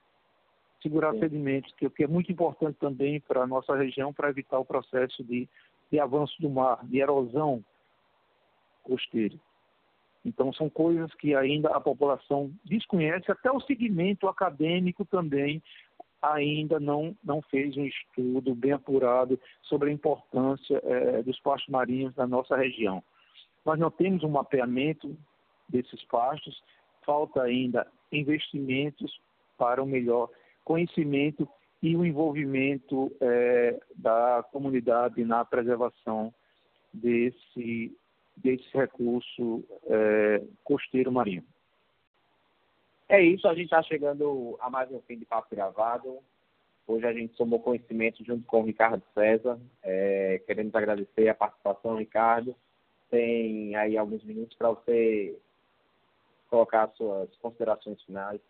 Segurar 0.83 1.13
Sim. 1.13 1.21
sedimentos, 1.21 1.75
que, 1.75 1.91
que 1.91 2.05
é 2.05 2.07
muito 2.07 2.31
importante 2.33 2.79
também 2.79 3.21
para 3.21 3.43
a 3.43 3.47
nossa 3.47 3.75
região, 3.77 4.13
para 4.13 4.31
evitar 4.31 4.59
o 4.59 4.65
processo 4.65 5.23
de 5.25 5.49
de 5.91 5.99
avanço 5.99 6.41
do 6.41 6.49
mar, 6.49 6.79
de 6.85 7.01
erosão 7.01 7.65
costeira. 8.83 9.35
Então, 10.25 10.53
são 10.53 10.69
coisas 10.69 11.13
que 11.15 11.35
ainda 11.35 11.71
a 11.71 11.81
população 11.81 12.53
desconhece, 12.65 13.31
até 13.31 13.51
o 13.51 13.61
segmento 13.61 14.29
acadêmico 14.29 15.05
também 15.05 15.63
ainda 16.23 16.79
não, 16.79 17.17
não 17.25 17.41
fez 17.43 17.77
um 17.77 17.85
estudo 17.85 18.55
bem 18.55 18.73
apurado 18.73 19.39
sobre 19.63 19.91
a 19.91 19.93
importância 19.93 20.81
é, 20.85 21.23
dos 21.23 21.39
pastos 21.41 21.69
marinhos 21.71 22.15
na 22.17 22.27
nossa 22.27 22.57
região. 22.57 23.03
Nós 23.65 23.79
não 23.79 23.91
temos 23.91 24.23
um 24.23 24.29
mapeamento 24.29 25.17
desses 25.69 26.03
pastos, 26.05 26.63
falta 27.05 27.43
ainda 27.43 27.87
investimentos 28.13 29.21
para 29.57 29.83
um 29.83 29.87
melhor 29.87 30.29
conhecimento 30.65 31.49
e 31.83 31.97
o 31.97 32.05
envolvimento 32.05 33.11
é, 33.21 33.81
da 33.95 34.45
comunidade 34.53 35.25
na 35.25 35.45
preservação 35.45 36.33
desse, 36.93 37.97
desse 38.37 38.69
recurso 38.75 39.65
é, 39.87 40.43
costeiro 40.65 41.11
marinho. 41.11 41.45
É 43.11 43.21
isso, 43.21 43.49
a 43.49 43.55
gente 43.55 43.65
está 43.65 43.83
chegando 43.83 44.57
a 44.61 44.71
mais 44.71 44.89
um 44.93 45.01
fim 45.01 45.19
de 45.19 45.25
papo 45.25 45.53
gravado. 45.53 46.21
Hoje 46.87 47.05
a 47.05 47.13
gente 47.13 47.37
somou 47.37 47.59
conhecimento 47.59 48.25
junto 48.25 48.47
com 48.47 48.61
o 48.61 48.65
Ricardo 48.65 49.03
César. 49.13 49.59
É, 49.83 50.41
queremos 50.47 50.73
agradecer 50.73 51.29
a 51.29 51.35
participação, 51.35 51.97
Ricardo. 51.97 52.55
Tem 53.11 53.75
aí 53.75 53.99
alguns 53.99 54.23
minutos 54.23 54.57
para 54.57 54.71
você 54.71 55.37
colocar 56.49 56.89
suas 56.91 57.29
considerações 57.39 58.01
finais. 58.05 58.41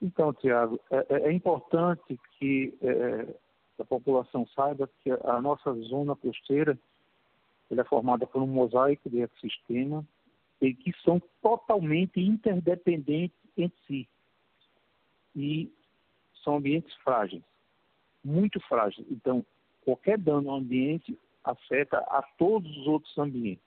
Então, 0.00 0.32
Tiago, 0.32 0.78
é, 0.92 1.06
é, 1.08 1.28
é, 1.28 1.32
importante 1.32 2.16
que 2.38 2.72
é, 2.82 3.34
a 3.80 3.84
população 3.84 4.46
saiba 4.54 4.88
que 5.02 5.10
a 5.10 5.40
nossa 5.40 5.72
zona 5.72 6.14
costeira 6.14 6.78
é 7.68 7.82
formada 7.82 8.28
por 8.28 8.40
um 8.40 8.46
mosaico 8.46 9.10
de 9.10 9.22
ecossistema 9.22 10.06
e 10.60 10.74
que 10.74 10.92
são 11.02 11.20
totalmente 11.40 12.20
interdependentes 12.20 13.38
entre 13.56 13.78
si. 13.86 14.08
E 15.34 15.72
são 16.42 16.56
ambientes 16.56 16.94
frágeis, 16.96 17.42
muito 18.24 18.60
frágeis. 18.60 19.06
Então, 19.10 19.44
qualquer 19.82 20.18
dano 20.18 20.50
ao 20.50 20.56
ambiente 20.56 21.18
afeta 21.44 21.98
a 21.98 22.22
todos 22.38 22.70
os 22.76 22.86
outros 22.86 23.16
ambientes. 23.16 23.64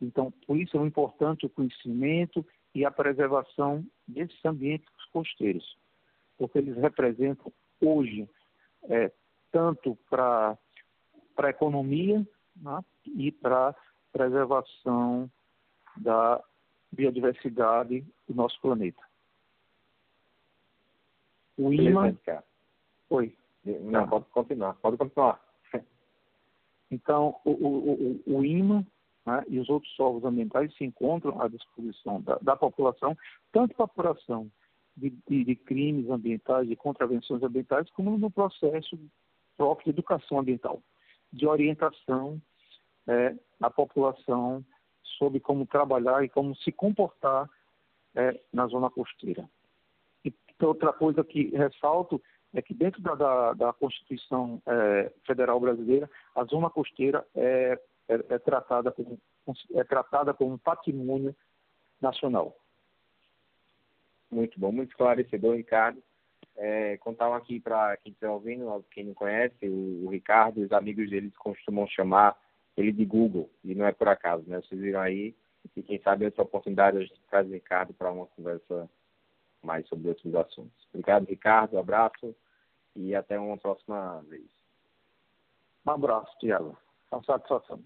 Então, 0.00 0.32
por 0.46 0.56
isso 0.56 0.76
é 0.76 0.86
importante 0.86 1.46
o 1.46 1.50
conhecimento 1.50 2.44
e 2.74 2.84
a 2.84 2.90
preservação 2.90 3.84
desses 4.06 4.38
ambientes 4.44 4.88
costeiros, 5.12 5.76
porque 6.36 6.58
eles 6.58 6.76
representam 6.76 7.52
hoje 7.80 8.28
é, 8.84 9.10
tanto 9.50 9.96
para 10.08 10.56
a 11.36 11.50
economia 11.50 12.26
né, 12.56 12.84
e 13.06 13.32
para 13.32 13.74
preservação 14.12 15.30
da 15.98 16.42
biodiversidade 16.92 18.04
do 18.28 18.34
nosso 18.34 18.60
planeta. 18.60 19.02
O 21.56 21.72
IMA. 21.72 22.16
Oi. 23.10 23.36
Não, 23.64 24.08
pode 24.08 24.24
continuar, 24.26 24.74
pode 24.74 24.96
continuar. 24.96 25.40
Então, 26.90 27.38
o, 27.44 27.50
o, 27.50 28.22
o, 28.26 28.38
o 28.38 28.44
IMA 28.44 28.86
né, 29.26 29.44
e 29.46 29.58
os 29.58 29.68
outros 29.68 29.92
órgãos 30.00 30.24
ambientais 30.24 30.74
se 30.74 30.84
encontram 30.84 31.38
à 31.42 31.48
disposição 31.48 32.22
da, 32.22 32.38
da 32.38 32.56
população, 32.56 33.14
tanto 33.52 33.74
para 33.74 33.84
a 33.84 33.86
apuração 33.86 34.50
de, 34.96 35.10
de, 35.28 35.44
de, 35.44 35.54
crimes 35.54 36.08
ambientais, 36.08 36.66
de 36.66 36.74
contravenções 36.74 37.42
ambientais, 37.42 37.90
como 37.90 38.16
no 38.16 38.30
processo 38.30 38.98
próprio 39.54 39.84
de 39.84 39.90
educação 39.90 40.38
ambiental, 40.38 40.82
de 41.30 41.46
orientação 41.46 42.40
é, 43.06 43.36
à 43.60 43.68
população 43.68 44.64
sobre 45.18 45.40
como 45.40 45.66
trabalhar 45.66 46.24
e 46.24 46.28
como 46.28 46.54
se 46.56 46.72
comportar 46.72 47.48
é, 48.14 48.40
na 48.52 48.66
zona 48.66 48.88
costeira. 48.88 49.48
E 50.24 50.32
outra 50.62 50.92
coisa 50.92 51.24
que 51.24 51.48
ressalto 51.48 52.22
é 52.54 52.62
que 52.62 52.72
dentro 52.72 53.02
da, 53.02 53.14
da, 53.14 53.52
da 53.52 53.72
Constituição 53.72 54.62
é, 54.66 55.12
Federal 55.26 55.60
Brasileira, 55.60 56.08
a 56.34 56.44
zona 56.44 56.70
costeira 56.70 57.26
é 57.34 57.78
é, 58.08 58.14
é, 58.14 58.38
tratada, 58.38 58.90
como, 58.90 59.18
é 59.74 59.84
tratada 59.84 60.32
como 60.32 60.58
patrimônio 60.58 61.36
nacional. 62.00 62.56
Muito 64.30 64.58
bom, 64.58 64.72
muito 64.72 64.90
esclarecedor, 64.90 65.56
Ricardo. 65.56 66.02
É, 66.56 66.96
contar 66.98 67.34
aqui 67.36 67.60
para 67.60 67.96
quem 67.98 68.12
está 68.12 68.32
ouvindo, 68.32 68.84
quem 68.90 69.04
não 69.04 69.14
conhece, 69.14 69.68
o, 69.68 70.06
o, 70.06 70.08
Ricardo, 70.08 70.60
os 70.60 70.72
amigos 70.72 71.08
dele 71.08 71.30
costumam 71.38 71.86
chamar 71.86 72.36
ele 72.80 72.92
de 72.92 73.04
Google, 73.04 73.50
e 73.64 73.74
não 73.74 73.86
é 73.86 73.92
por 73.92 74.08
acaso, 74.08 74.44
né? 74.46 74.60
Vocês 74.60 74.80
viram 74.80 75.00
aí, 75.00 75.34
e 75.76 75.82
quem 75.82 76.00
sabe 76.00 76.24
outra 76.24 76.42
oportunidade 76.42 76.96
a 76.96 77.00
gente 77.00 77.20
traz 77.28 77.48
o 77.48 77.52
Ricardo 77.52 77.92
para 77.92 78.10
uma 78.10 78.26
conversa 78.26 78.88
mais 79.62 79.86
sobre 79.88 80.08
outros 80.08 80.34
assuntos. 80.34 80.86
Obrigado, 80.92 81.26
Ricardo, 81.26 81.76
um 81.76 81.80
abraço 81.80 82.34
e 82.94 83.14
até 83.14 83.38
uma 83.38 83.56
próxima 83.56 84.22
vez. 84.28 84.46
Um 85.86 85.90
abraço, 85.90 86.36
Tiago. 86.38 86.76
É 87.10 87.14
uma 87.14 87.24
satisfação. 87.24 87.80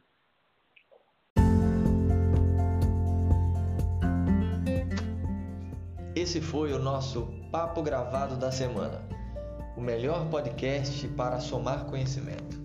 Esse 6.15 6.41
foi 6.41 6.73
o 6.73 6.79
nosso 6.79 7.27
Papo 7.51 7.83
Gravado 7.83 8.37
da 8.39 8.53
Semana 8.53 9.13
o 9.77 9.81
melhor 9.81 10.29
podcast 10.29 11.09
para 11.09 11.41
somar 11.41 11.87
conhecimento. 11.87 12.62